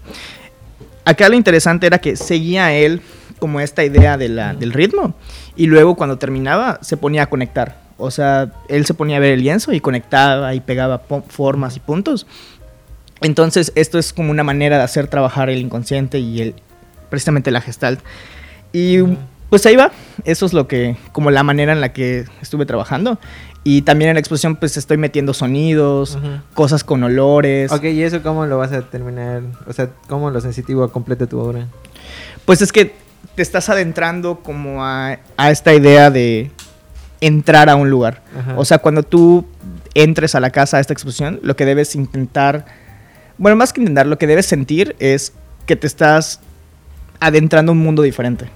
Acá 1.04 1.28
lo 1.28 1.34
interesante 1.36 1.86
era 1.86 1.98
que 1.98 2.16
seguía 2.16 2.72
él 2.72 3.00
como 3.38 3.60
esta 3.60 3.84
idea 3.84 4.16
de 4.16 4.28
la- 4.28 4.54
del 4.54 4.72
ritmo 4.72 5.14
y 5.56 5.66
luego 5.66 5.96
cuando 5.96 6.16
terminaba 6.18 6.78
se 6.82 6.96
ponía 6.96 7.24
a 7.24 7.26
conectar. 7.26 7.82
O 7.96 8.10
sea, 8.10 8.50
él 8.68 8.86
se 8.86 8.94
ponía 8.94 9.18
a 9.18 9.20
ver 9.20 9.32
el 9.32 9.40
lienzo 9.42 9.72
y 9.72 9.80
conectaba 9.80 10.54
y 10.54 10.60
pegaba 10.60 11.02
formas 11.28 11.76
y 11.76 11.80
puntos. 11.80 12.26
Entonces, 13.20 13.72
esto 13.74 13.98
es 13.98 14.12
como 14.12 14.30
una 14.30 14.44
manera 14.44 14.76
de 14.78 14.82
hacer 14.84 15.06
trabajar 15.08 15.48
el 15.50 15.58
inconsciente 15.58 16.18
y 16.18 16.40
el 16.40 16.54
precisamente 17.10 17.50
la 17.50 17.60
gestalt. 17.60 18.00
Y 18.72 18.98
pues 19.50 19.64
ahí 19.66 19.76
va. 19.76 19.92
Eso 20.24 20.46
es 20.46 20.52
lo 20.52 20.66
que, 20.66 20.96
como 21.12 21.30
la 21.30 21.42
manera 21.42 21.72
en 21.72 21.80
la 21.80 21.92
que 21.92 22.24
estuve 22.42 22.66
trabajando. 22.66 23.18
Y 23.62 23.82
también 23.82 24.10
en 24.10 24.14
la 24.16 24.20
exposición, 24.20 24.56
pues 24.56 24.76
estoy 24.76 24.98
metiendo 24.98 25.32
sonidos, 25.32 26.16
Ujú. 26.16 26.26
cosas 26.54 26.84
con 26.84 27.02
olores. 27.02 27.72
Ok, 27.72 27.84
¿y 27.84 28.02
eso 28.02 28.22
cómo 28.22 28.44
lo 28.46 28.58
vas 28.58 28.72
a 28.72 28.82
terminar? 28.82 29.42
O 29.66 29.72
sea, 29.72 29.88
¿cómo 30.08 30.30
lo 30.30 30.40
sensitivo 30.40 30.86
completa 30.90 31.26
tu 31.26 31.38
obra? 31.38 31.66
Pues 32.44 32.60
es 32.60 32.72
que 32.72 32.94
te 33.36 33.42
estás 33.42 33.68
adentrando 33.70 34.40
como 34.40 34.84
a, 34.84 35.18
a 35.36 35.50
esta 35.50 35.72
idea 35.72 36.10
de 36.10 36.50
entrar 37.22 37.70
a 37.70 37.76
un 37.76 37.88
lugar. 37.88 38.22
Ajá. 38.38 38.54
O 38.58 38.64
sea, 38.66 38.78
cuando 38.78 39.02
tú 39.02 39.46
entres 39.94 40.34
a 40.34 40.40
la 40.40 40.50
casa 40.50 40.76
a 40.76 40.80
esta 40.80 40.92
exposición, 40.92 41.40
lo 41.42 41.56
que 41.56 41.64
debes 41.64 41.94
intentar, 41.94 42.66
bueno, 43.38 43.56
más 43.56 43.72
que 43.72 43.80
intentar, 43.80 44.06
lo 44.06 44.18
que 44.18 44.26
debes 44.26 44.46
sentir 44.46 44.94
es 44.98 45.32
que 45.66 45.76
te 45.76 45.86
estás 45.86 46.40
adentrando 47.20 47.72
a 47.72 47.74
un 47.74 47.78
mundo 47.78 48.02
diferente. 48.02 48.48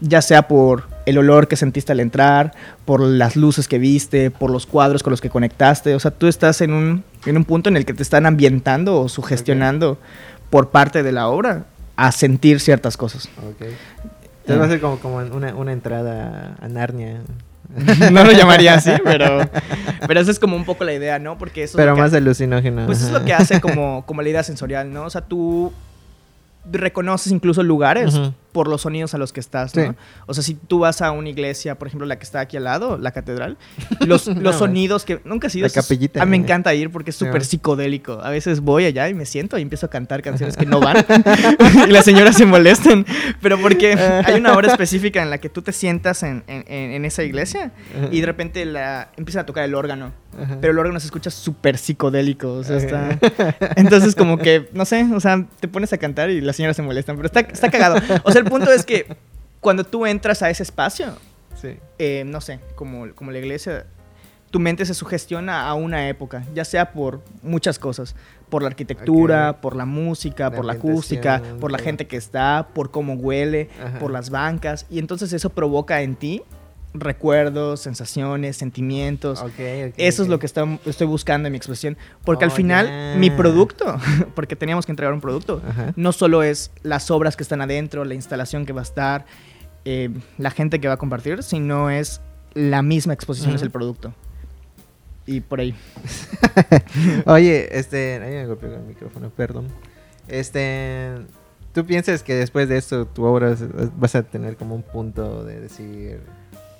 Ya 0.00 0.22
sea 0.22 0.48
por 0.48 0.84
el 1.06 1.18
olor 1.18 1.48
que 1.48 1.56
sentiste 1.56 1.92
al 1.92 2.00
entrar, 2.00 2.52
por 2.84 3.00
las 3.00 3.36
luces 3.36 3.68
que 3.68 3.78
viste, 3.78 4.30
por 4.30 4.50
los 4.50 4.66
cuadros 4.66 5.02
con 5.02 5.10
los 5.10 5.20
que 5.20 5.30
conectaste. 5.30 5.94
O 5.94 6.00
sea, 6.00 6.10
tú 6.10 6.26
estás 6.26 6.60
en 6.60 6.72
un, 6.72 7.04
en 7.26 7.36
un 7.36 7.44
punto 7.44 7.68
en 7.68 7.76
el 7.76 7.84
que 7.84 7.94
te 7.94 8.02
están 8.02 8.26
ambientando 8.26 9.00
o 9.00 9.08
sugestionando 9.08 9.98
por 10.50 10.70
parte 10.70 11.02
de 11.02 11.12
la 11.12 11.28
obra 11.28 11.66
a 11.96 12.12
sentir 12.12 12.60
ciertas 12.60 12.96
cosas. 12.96 13.28
Ok. 13.38 13.66
Entonces 14.46 14.60
va 14.60 14.64
a 14.64 14.68
ser 14.68 14.80
como, 14.80 14.98
como 14.98 15.16
una, 15.16 15.54
una 15.54 15.72
entrada 15.72 16.56
a 16.60 16.68
Narnia. 16.68 17.20
no 18.12 18.24
lo 18.24 18.32
llamaría 18.32 18.74
así, 18.74 18.90
pero, 19.04 19.40
pero 20.06 20.20
esa 20.20 20.30
es 20.30 20.38
como 20.38 20.56
un 20.56 20.64
poco 20.64 20.84
la 20.84 20.92
idea, 20.94 21.18
¿no? 21.18 21.38
Porque 21.38 21.62
eso 21.64 21.72
es 21.72 21.76
Pero 21.76 21.90
lo 21.92 21.96
que- 21.96 22.02
más 22.02 22.14
alucinógeno. 22.14 22.86
Pues 22.86 23.02
es 23.02 23.10
lo 23.10 23.24
que 23.24 23.32
hace 23.34 23.60
como, 23.60 24.04
como 24.06 24.22
la 24.22 24.28
idea 24.28 24.42
sensorial, 24.42 24.92
¿no? 24.92 25.04
O 25.04 25.10
sea, 25.10 25.20
tú 25.20 25.72
reconoces 26.70 27.32
incluso 27.32 27.62
lugares. 27.62 28.18
Por 28.56 28.68
los 28.68 28.80
sonidos 28.80 29.12
a 29.12 29.18
los 29.18 29.34
que 29.34 29.40
estás, 29.40 29.76
¿no? 29.76 29.82
Sí. 29.82 29.88
O 30.24 30.32
sea, 30.32 30.42
si 30.42 30.54
tú 30.54 30.78
vas 30.78 31.02
a 31.02 31.10
una 31.10 31.28
iglesia, 31.28 31.74
por 31.78 31.88
ejemplo, 31.88 32.06
la 32.06 32.16
que 32.16 32.24
está 32.24 32.40
aquí 32.40 32.56
al 32.56 32.64
lado, 32.64 32.96
la 32.96 33.10
catedral, 33.10 33.58
los, 34.06 34.28
No, 34.28 34.40
los 34.40 34.56
sonidos 34.56 35.04
que 35.04 35.20
nunca 35.26 35.48
has 35.48 35.54
ido... 35.56 35.66
La 35.66 35.72
capillita, 35.74 36.22
A 36.22 36.24
mí 36.24 36.30
me 36.30 36.38
encanta 36.38 36.72
ir 36.72 36.90
porque 36.90 37.10
es 37.10 37.16
súper 37.16 37.44
psicodélico. 37.44 38.18
A 38.22 38.30
veces 38.30 38.60
voy 38.60 38.86
allá 38.86 39.10
y 39.10 39.14
me 39.14 39.26
siento 39.26 39.58
y 39.58 39.62
empiezo 39.62 39.84
a 39.84 39.90
cantar 39.90 40.22
canciones 40.22 40.56
que 40.56 40.64
no 40.64 40.80
van 40.80 41.04
y 41.86 41.90
las 41.90 42.06
señoras 42.06 42.34
se 42.34 42.46
molestan. 42.46 43.04
Pero 43.42 43.60
porque 43.60 43.92
hay 43.92 44.40
una 44.40 44.56
hora 44.56 44.68
específica 44.72 45.22
en 45.22 45.28
la 45.28 45.36
que 45.36 45.50
tú 45.50 45.60
te 45.60 45.72
sientas 45.72 46.22
en, 46.22 46.42
en- 46.46 46.64
en- 46.66 47.04
esa 47.04 47.22
iglesia 47.24 47.72
y 48.10 48.20
de 48.20 48.26
repente 48.26 48.64
la, 48.64 49.10
empiezan 49.18 49.42
a 49.42 49.46
tocar 49.46 49.64
el 49.64 49.74
órgano. 49.74 50.12
Ajá. 50.42 50.58
Pero 50.60 50.72
el 50.72 50.78
órgano 50.78 50.98
se 51.00 51.06
escucha 51.06 51.30
súper 51.30 51.78
psicodélico. 51.78 52.52
O 52.54 52.64
sea, 52.64 52.76
está. 52.78 53.18
Entonces, 53.76 54.14
como 54.14 54.38
que, 54.38 54.68
no 54.72 54.84
sé, 54.84 55.06
o 55.14 55.20
sea, 55.20 55.44
te 55.60 55.68
pones 55.68 55.92
a 55.92 55.98
cantar 55.98 56.30
y 56.30 56.40
las 56.40 56.56
señoras 56.56 56.76
se 56.76 56.82
molestan. 56.82 57.16
Pero 57.16 57.26
está, 57.26 57.40
está 57.40 57.70
cagado. 57.70 57.96
O 58.22 58.32
sea, 58.32 58.44
el 58.46 58.50
punto 58.50 58.72
es 58.72 58.84
que 58.84 59.06
cuando 59.60 59.84
tú 59.84 60.06
entras 60.06 60.42
a 60.42 60.50
ese 60.50 60.62
espacio, 60.62 61.14
Sí. 61.60 61.78
eh, 61.98 62.22
no 62.26 62.40
sé, 62.40 62.60
como, 62.74 63.12
como 63.14 63.30
la 63.30 63.38
iglesia, 63.38 63.86
tu 64.50 64.60
mente 64.60 64.84
se 64.86 64.94
sugestiona 64.94 65.66
a 65.68 65.74
una 65.74 66.08
época, 66.08 66.44
ya 66.54 66.64
sea 66.64 66.92
por 66.92 67.20
muchas 67.42 67.78
cosas. 67.78 68.14
Por 68.48 68.62
la 68.62 68.68
arquitectura, 68.68 69.60
por 69.60 69.74
la 69.74 69.84
música, 69.86 70.44
La 70.50 70.56
por 70.56 70.64
la 70.64 70.74
acústica, 70.74 71.42
por 71.60 71.72
la 71.72 71.78
gente 71.78 72.06
que 72.06 72.16
está, 72.16 72.68
por 72.74 72.90
cómo 72.92 73.14
huele, 73.14 73.68
Ajá. 73.84 73.98
por 73.98 74.12
las 74.12 74.30
bancas. 74.30 74.86
Y 74.88 74.98
entonces 75.00 75.32
eso 75.32 75.50
provoca 75.50 76.00
en 76.02 76.14
ti 76.14 76.42
recuerdos, 76.98 77.80
sensaciones, 77.80 78.56
sentimientos. 78.56 79.44
Eso 79.96 80.22
es 80.22 80.28
lo 80.28 80.38
que 80.38 80.46
está- 80.46 80.78
estoy 80.86 81.06
buscando 81.06 81.46
en 81.48 81.52
mi 81.52 81.56
exposición. 81.58 81.96
Porque 82.24 82.44
al 82.44 82.50
Oh, 82.50 82.54
final, 82.54 83.16
mi 83.18 83.30
producto, 83.30 83.84
porque 84.34 84.56
teníamos 84.56 84.86
que 84.86 84.92
entregar 84.92 85.12
un 85.14 85.20
producto, 85.20 85.62
Ajá. 85.68 85.92
no 85.96 86.12
solo 86.12 86.42
es 86.42 86.70
las 86.82 87.10
obras 87.10 87.36
que 87.36 87.42
están 87.42 87.60
adentro, 87.60 88.04
la 88.04 88.14
instalación 88.14 88.66
que 88.66 88.72
va 88.72 88.80
a 88.80 88.84
estar, 88.84 89.26
eh, 89.84 90.10
la 90.38 90.50
gente 90.50 90.80
que 90.80 90.88
va 90.88 90.94
a 90.94 90.98
compartir, 90.98 91.42
sino 91.42 91.90
es 91.90 92.20
la 92.54 92.82
misma 92.82 93.12
exposición, 93.12 93.54
es 93.54 93.62
el 93.62 93.70
producto. 93.70 94.12
Y 95.26 95.40
por 95.40 95.60
ahí. 95.60 95.74
Oye, 97.26 97.76
este. 97.78 98.14
Ahí 98.22 98.32
me 98.34 98.46
golpeó 98.46 98.74
el 98.74 98.82
micrófono, 98.82 99.30
perdón. 99.30 99.66
Este. 100.28 101.12
¿Tú 101.72 101.84
piensas 101.84 102.22
que 102.22 102.34
después 102.34 102.68
de 102.68 102.78
esto 102.78 103.06
tu 103.06 103.24
obra 103.24 103.54
vas 103.98 104.14
a 104.14 104.22
tener 104.22 104.56
como 104.56 104.74
un 104.74 104.82
punto 104.82 105.44
de 105.44 105.60
decir. 105.60 106.20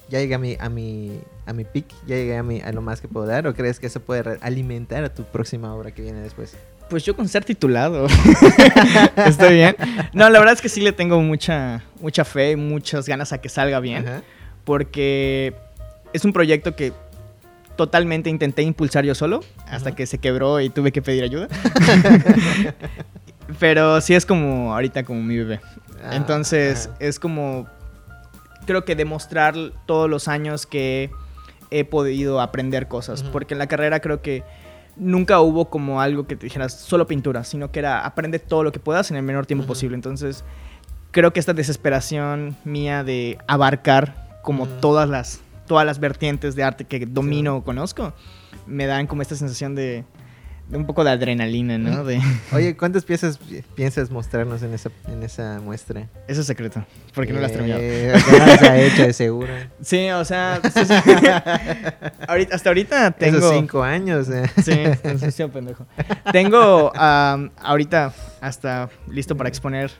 Ya 0.09 0.21
llegué 0.21 0.35
a 0.35 0.38
mi, 0.38 0.57
a 0.61 0.69
mi, 0.69 1.21
a 1.47 1.53
mi 1.53 1.64
peak, 1.64 1.87
ya 2.07 2.16
llegué 2.16 2.37
a, 2.37 2.42
mi, 2.42 2.61
a 2.61 2.71
lo 2.73 2.81
más 2.81 3.01
que 3.01 3.09
puedo 3.09 3.27
dar? 3.27 3.47
¿O 3.47 3.55
crees 3.55 3.81
que 3.81 3.88
eso 3.88 4.01
puede 4.01 4.38
alimentar 4.40 5.03
a 5.03 5.12
tu 5.12 5.25
próxima 5.25 5.75
obra 5.75 5.90
que 5.90 6.03
viene 6.03 6.21
después? 6.21 6.57
Pues 6.88 7.05
yo 7.05 7.16
con 7.16 7.29
ser 7.29 7.45
titulado. 7.45 8.07
Estoy 9.16 9.55
bien. 9.55 9.77
No, 10.12 10.31
la 10.31 10.38
verdad 10.38 10.55
es 10.55 10.61
que 10.61 10.69
sí 10.69 10.81
le 10.81 10.92
tengo 10.92 11.21
mucha, 11.21 11.83
mucha 12.01 12.25
fe 12.25 12.53
y 12.53 12.57
muchas 12.57 13.09
ganas 13.09 13.33
a 13.33 13.38
que 13.38 13.49
salga 13.49 13.81
bien. 13.81 14.07
Ajá. 14.07 14.23
Porque 14.64 15.55
es 16.12 16.25
un 16.25 16.33
proyecto 16.33 16.77
que 16.77 16.92
totalmente 17.75 18.31
intenté 18.31 18.62
impulsar 18.62 19.05
yo 19.05 19.14
solo 19.14 19.40
hasta 19.69 19.90
Ajá. 19.90 19.97
que 19.97 20.07
se 20.07 20.19
quebró 20.19 20.61
y 20.61 20.71
tuve 20.71 20.92
que 20.92 21.03
pedir 21.03 21.25
ayuda. 21.25 21.49
Pero 23.59 24.01
sí 24.01 24.14
es 24.14 24.27
como 24.27 24.73
ahorita 24.73 25.05
como 25.05 25.23
mi 25.23 25.37
bebé. 25.37 25.61
Ah, 26.05 26.16
Entonces 26.16 26.90
es 26.99 27.19
como 27.19 27.66
creo 28.66 28.85
que 28.85 28.94
demostrar 28.94 29.55
todos 29.87 30.11
los 30.11 30.29
años 30.29 30.66
que 30.66 31.11
he 31.70 31.85
podido 31.85 32.40
aprender 32.40 32.88
cosas. 32.88 33.22
Porque 33.22 33.55
en 33.55 33.59
la 33.59 33.66
carrera 33.66 34.00
creo 34.00 34.20
que 34.20 34.44
nunca 34.96 35.40
hubo 35.40 35.70
como 35.70 36.00
algo 36.00 36.26
que 36.26 36.37
te 36.37 36.46
dijeras 36.46 36.79
solo 36.79 37.07
pintura, 37.07 37.44
sino 37.44 37.70
que 37.70 37.79
era 37.79 38.05
aprende 38.05 38.38
todo 38.38 38.62
lo 38.64 38.72
que 38.72 38.81
puedas 38.81 39.11
en 39.11 39.16
el 39.16 39.22
menor 39.22 39.46
tiempo 39.46 39.66
posible. 39.66 39.94
Entonces 39.94 40.44
creo 41.11 41.33
que 41.33 41.40
esta 41.40 41.55
desesperación 41.55 42.57
mía 42.64 43.05
de 43.05 43.38
abarcar 43.46 44.40
como 44.42 44.66
todas 44.66 45.09
las 45.09 45.40
todas 45.66 45.85
las 45.85 45.98
vertientes 45.98 46.55
de 46.55 46.62
arte 46.62 46.85
que 46.85 47.07
domino 47.07 47.57
o 47.57 47.64
conozco 47.64 48.12
me 48.66 48.87
dan 48.87 49.09
como 49.09 49.22
esta 49.22 49.35
sensación 49.35 49.74
de 49.74 50.05
un 50.72 50.85
poco 50.87 51.05
de 51.05 51.11
adrenalina, 51.11 51.79
¿no? 51.79 52.02
De, 52.05 52.20
Oye, 52.52 52.76
¿cuántas 52.79 53.05
piezas 53.05 53.38
pi- 53.38 53.62
piensas 53.74 54.11
mostrarnos 54.11 54.62
en 54.62 54.74
esa, 54.74 54.90
en 55.09 55.22
esa 55.22 55.61
muestra? 55.61 56.09
eso 56.29 56.40
es 56.40 56.46
secreto, 56.46 56.85
porque 57.14 57.33
no 57.33 57.40
las 57.40 57.50
he 57.52 57.55
terminado. 57.55 57.81
Eh, 57.83 58.12
ya 58.62 58.72
ha 58.72 58.81
hecho 58.81 59.02
de 59.05 59.12
seguro. 59.12 59.52
Sí, 59.81 60.11
o 60.11 60.24
sea, 60.24 60.61
sí, 60.62 60.85
sí. 60.85 60.94
Ahorita- 62.29 62.55
hasta 62.57 62.70
ahorita 62.70 63.11
tengo... 63.12 63.38
Esos 63.38 63.55
cinco 63.55 63.83
años. 63.83 64.29
eh. 64.29 64.44
Sí, 64.62 65.18
sí, 65.18 65.31
sí, 65.31 65.44
pendejo. 65.46 65.87
Tengo 66.33 66.92
ahorita 66.96 68.12
hasta 68.40 68.88
listo 69.11 69.37
para 69.37 69.48
exponer 69.48 69.90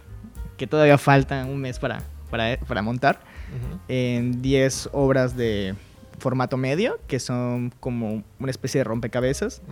que 0.57 0.67
todavía 0.67 0.99
falta 0.99 1.45
un 1.45 1.61
mes 1.61 1.79
para, 1.79 2.03
para, 2.31 2.59
para 2.59 2.83
montar 2.83 3.21
en 3.89 4.43
10 4.43 4.91
obras 4.93 5.37
de 5.37 5.75
formato 6.19 6.57
medio, 6.57 6.99
que 7.07 7.21
son 7.21 7.73
como 7.79 8.25
una 8.41 8.51
especie 8.51 8.81
de 8.81 8.85
rompecabezas. 8.85 9.63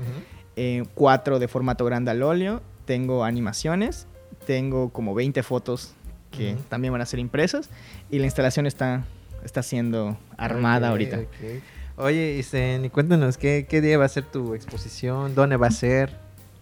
Eh, 0.56 0.84
cuatro 0.94 1.38
de 1.38 1.48
formato 1.48 1.84
grande 1.84 2.10
al 2.10 2.22
óleo, 2.22 2.62
tengo 2.84 3.24
animaciones, 3.24 4.06
tengo 4.46 4.90
como 4.90 5.14
20 5.14 5.42
fotos 5.42 5.94
que 6.30 6.54
Ujú. 6.54 6.62
también 6.68 6.92
van 6.92 7.00
a 7.02 7.06
ser 7.06 7.18
impresas 7.20 7.70
y 8.10 8.18
la 8.18 8.24
instalación 8.26 8.66
está, 8.66 9.04
está 9.44 9.62
siendo 9.62 10.16
armada 10.36 10.88
Ok, 10.88 10.90
ahorita. 10.92 11.18
ok. 11.18 11.62
Oye, 11.96 12.36
Isen, 12.38 12.84
y 12.84 12.90
cuéntanos, 12.90 13.38
¿qué, 13.38 13.66
¿qué 13.68 13.80
día 13.80 13.96
va 13.98 14.04
a 14.04 14.08
ser 14.08 14.24
tu 14.24 14.54
exposición? 14.54 15.34
¿Dónde 15.36 15.56
va 15.56 15.68
a 15.68 15.70
ser? 15.70 16.10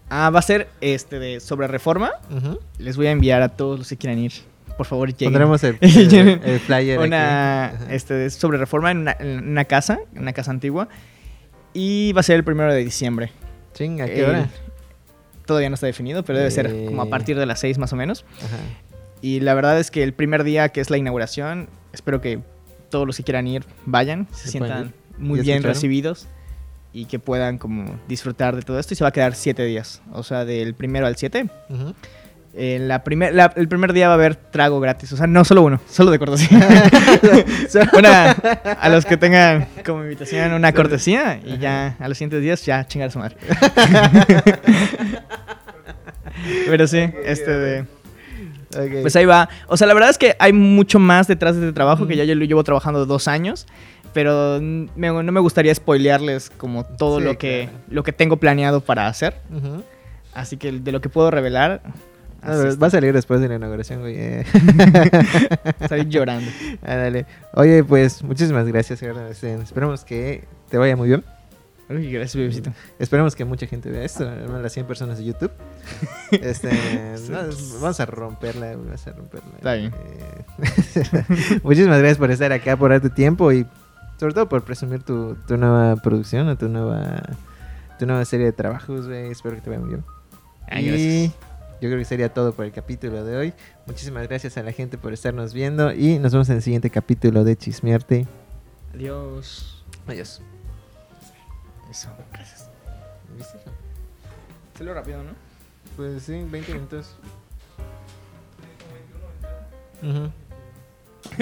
Ah, 0.09 0.29
va 0.29 0.37
a 0.39 0.43
ser 0.43 0.67
este 0.79 1.17
de 1.17 1.39
sobre 1.39 1.67
reforma. 1.67 2.11
Ujú. 2.29 2.59
Les 2.77 2.97
voy 2.97 3.07
a 3.07 3.11
enviar 3.11 3.41
a 3.41 3.49
todos 3.49 3.79
los 3.79 3.89
que 3.89 3.97
quieran 3.97 4.19
ir. 4.19 4.31
Por 4.77 4.85
favor, 4.85 5.09
lleguen. 5.09 5.29
Pondremos 5.33 5.63
el, 5.63 5.77
el- 5.81 6.39
el 6.43 6.59
flyer 6.59 6.99
una 6.99 7.65
aquí. 7.65 7.83
Este, 7.89 8.29
sobre 8.29 8.59
reforma 8.59 8.91
en 8.91 8.97
una, 8.99 9.15
en 9.19 9.47
una 9.49 9.65
casa, 9.65 9.99
en 10.13 10.21
una 10.21 10.33
casa 10.33 10.51
antigua. 10.51 10.87
Y 11.73 12.13
va 12.13 12.19
a 12.19 12.23
ser 12.23 12.35
el 12.35 12.43
primero 12.43 12.71
de 12.71 12.83
diciembre. 12.83 13.31
Chinga, 13.73 14.05
¿a 14.05 14.07
qué 14.07 14.23
hora? 14.25 14.49
Todavía 15.45 15.69
no 15.69 15.75
está 15.75 15.87
definido, 15.87 16.23
pero 16.23 16.37
debe 16.39 16.51
ser 16.51 16.67
Eh. 16.67 16.85
como 16.87 17.01
a 17.01 17.09
partir 17.09 17.37
de 17.37 17.45
las 17.45 17.59
6 17.59 17.77
más 17.77 17.91
o 17.93 17.95
menos. 17.95 18.25
Ajá. 18.37 18.57
Y 19.21 19.39
la 19.39 19.53
verdad 19.53 19.79
es 19.79 19.91
que 19.91 20.03
el 20.03 20.13
primer 20.13 20.43
día, 20.43 20.69
que 20.69 20.81
es 20.81 20.89
la 20.89 20.97
inauguración, 20.97 21.69
espero 21.93 22.21
que 22.21 22.39
todos 22.89 23.07
los 23.07 23.17
que 23.17 23.23
quieran 23.23 23.47
ir 23.47 23.65
vayan, 23.85 24.27
se 24.31 24.49
sientan 24.49 24.93
muy 25.17 25.39
¿Ya 25.39 25.43
bien 25.43 25.55
escucharon? 25.57 25.73
recibidos 25.75 26.27
y 26.93 27.05
que 27.05 27.19
puedan 27.19 27.57
como 27.57 27.99
disfrutar 28.07 28.55
de 28.55 28.61
todo 28.61 28.79
esto. 28.79 28.93
Y 28.93 28.97
se 28.97 29.03
va 29.03 29.09
a 29.09 29.11
quedar 29.13 29.35
7 29.35 29.63
días, 29.65 30.01
o 30.11 30.23
sea, 30.23 30.45
del 30.45 30.73
primero 30.75 31.07
al 31.07 31.15
7. 31.15 31.49
Ujú. 31.69 31.93
En 32.55 32.87
la 32.87 33.03
primer, 33.03 33.33
la- 33.33 33.51
el 33.55 33.67
primer 33.67 33.93
día 33.93 34.07
va 34.07 34.13
a 34.13 34.15
haber 34.15 34.35
trago 34.35 34.79
gratis, 34.79 35.11
o 35.11 35.17
sea, 35.17 35.25
no 35.25 35.43
solo 35.43 35.63
uno, 35.63 35.81
solo 35.89 36.11
de 36.11 36.19
cortesía. 36.19 36.59
una, 37.97 38.31
a 38.31 38.89
los 38.89 39.05
que 39.05 39.17
tengan 39.17 39.67
como 39.83 40.03
invitación 40.03 40.53
una 40.53 40.71
cortesía 40.71 41.39
y 41.43 41.57
ya 41.57 41.95
a 41.99 42.07
los 42.07 42.15
siguientes 42.17 42.41
días 42.41 42.63
ya 42.63 42.85
chingar 42.85 43.09
a 43.09 43.11
su 43.11 43.17
madre. 43.19 43.37
Pero 46.67 46.87
sí, 46.87 46.99
este 47.25 47.51
de... 47.51 47.85
Pues 49.01 49.15
ahí 49.15 49.25
va. 49.25 49.49
O 49.67 49.77
sea, 49.77 49.85
la 49.85 49.93
verdad 49.93 50.09
es 50.09 50.17
que 50.17 50.35
hay 50.39 50.51
mucho 50.51 50.97
más 50.97 51.27
detrás 51.27 51.55
de 51.55 51.61
este 51.61 51.73
trabajo 51.73 52.07
que 52.07 52.15
ya 52.15 52.23
yo 52.23 52.33
lo 52.33 52.43
llevo 52.43 52.63
trabajando 52.63 53.05
dos 53.05 53.27
años. 53.27 53.67
Pero 54.13 54.59
me- 54.61 54.87
no 55.11 55.31
me 55.31 55.39
gustaría 55.39 55.73
spoilearles 55.73 56.49
como 56.51 56.83
todo 56.83 57.19
Sí, 57.19 57.25
lo, 57.25 57.37
que, 57.37 57.67
claro. 57.69 57.83
lo 57.89 58.03
que 58.03 58.13
tengo 58.13 58.37
planeado 58.37 58.81
para 58.81 59.07
hacer. 59.07 59.35
Así 60.33 60.57
que 60.57 60.71
de 60.71 60.91
lo 60.91 61.01
que 61.01 61.09
puedo 61.09 61.29
revelar, 61.29 61.81
Va 62.45 62.87
a 62.87 62.89
salir 62.89 63.13
después 63.13 63.39
de 63.41 63.47
la 63.47 63.55
inauguración, 63.55 64.01
güey. 64.01 64.15
eh. 64.17 64.45
salir 65.89 66.09
llorando. 66.09 66.49
Ah, 66.83 66.95
dale. 66.95 67.25
Oye, 67.53 67.83
pues 67.83 68.23
muchísimas 68.23 68.67
gracias, 68.67 68.99
Gerardo. 68.99 69.27
Este, 69.27 69.53
Esperemos 69.55 70.03
que 70.03 70.43
te 70.69 70.77
vaya 70.77 70.95
muy 70.95 71.07
bien. 71.07 71.23
Uy, 71.89 72.11
gracias, 72.11 72.35
bebecito. 72.35 72.71
Esperemos 72.99 73.35
que 73.35 73.45
mucha 73.45 73.67
gente 73.67 73.89
vea 73.89 74.03
esto, 74.03 74.25
las 74.25 74.71
100 74.73 74.85
personas 74.85 75.17
de 75.17 75.25
YouTube. 75.25 75.51
Este, 76.31 76.69
no, 77.29 77.37
vamos 77.81 77.99
a 77.99 78.05
romperla, 78.05 78.75
vamos 78.75 79.05
a 79.05 79.11
romperla. 79.11 79.49
Está 79.57 79.73
bien. 79.75 79.93
Eh, 79.93 81.59
muchísimas 81.63 81.99
gracias 81.99 82.17
por 82.17 82.31
estar 82.31 82.51
acá, 82.51 82.75
por 82.77 82.91
dar 82.91 83.01
tu 83.01 83.09
tiempo 83.09 83.51
y 83.51 83.65
sobre 84.19 84.33
todo 84.33 84.49
por 84.49 84.63
presumir 84.63 85.03
tu, 85.03 85.35
tu 85.47 85.57
nueva 85.57 85.95
producción 85.97 86.47
o 86.47 86.57
tu 86.57 86.69
nueva, 86.69 87.21
tu 87.99 88.05
nueva 88.05 88.25
serie 88.25 88.47
de 88.47 88.53
trabajos, 88.53 89.07
güey. 89.07 89.29
Espero 89.31 89.55
que 89.55 89.61
te 89.61 89.69
vaya 89.69 89.81
muy 89.81 89.89
bien. 89.89 90.03
Ay, 90.69 90.85
y 90.85 90.87
gracias. 91.27 91.52
Yo 91.83 91.89
creo 91.89 91.99
que 91.99 92.05
sería 92.05 92.33
todo 92.33 92.53
por 92.53 92.63
el 92.63 92.71
capítulo 92.71 93.25
de 93.25 93.35
hoy. 93.35 93.53
Muchísimas 93.87 94.25
gracias 94.29 94.57
a 94.57 94.63
la 94.63 94.71
gente 94.71 94.97
por 94.97 95.11
estarnos 95.11 95.53
viendo 95.53 95.91
y 95.91 96.17
nos 96.17 96.31
vemos 96.31 96.47
en 96.47 96.55
el 96.55 96.61
siguiente 96.61 96.89
capítulo 96.89 97.43
de 97.43 97.57
Chismearte. 97.57 98.25
Adiós. 98.93 99.83
Adiós. 100.07 100.41
Eso, 101.91 102.07
gracias. 102.31 102.69
¿Viste? 103.37 103.57
Salió 104.77 104.93
rápido, 104.93 105.23
¿no? 105.23 105.31
Pues 105.97 106.23
sí, 106.23 106.41
20 106.49 106.73
minutos. 106.73 107.17
Ujú. 110.01 110.31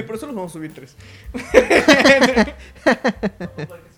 Por 0.07 0.15
eso 0.15 0.25
los 0.25 0.35
vamos 0.35 0.51
a 0.51 0.53
subir 0.53 0.73
tres. 0.73 0.95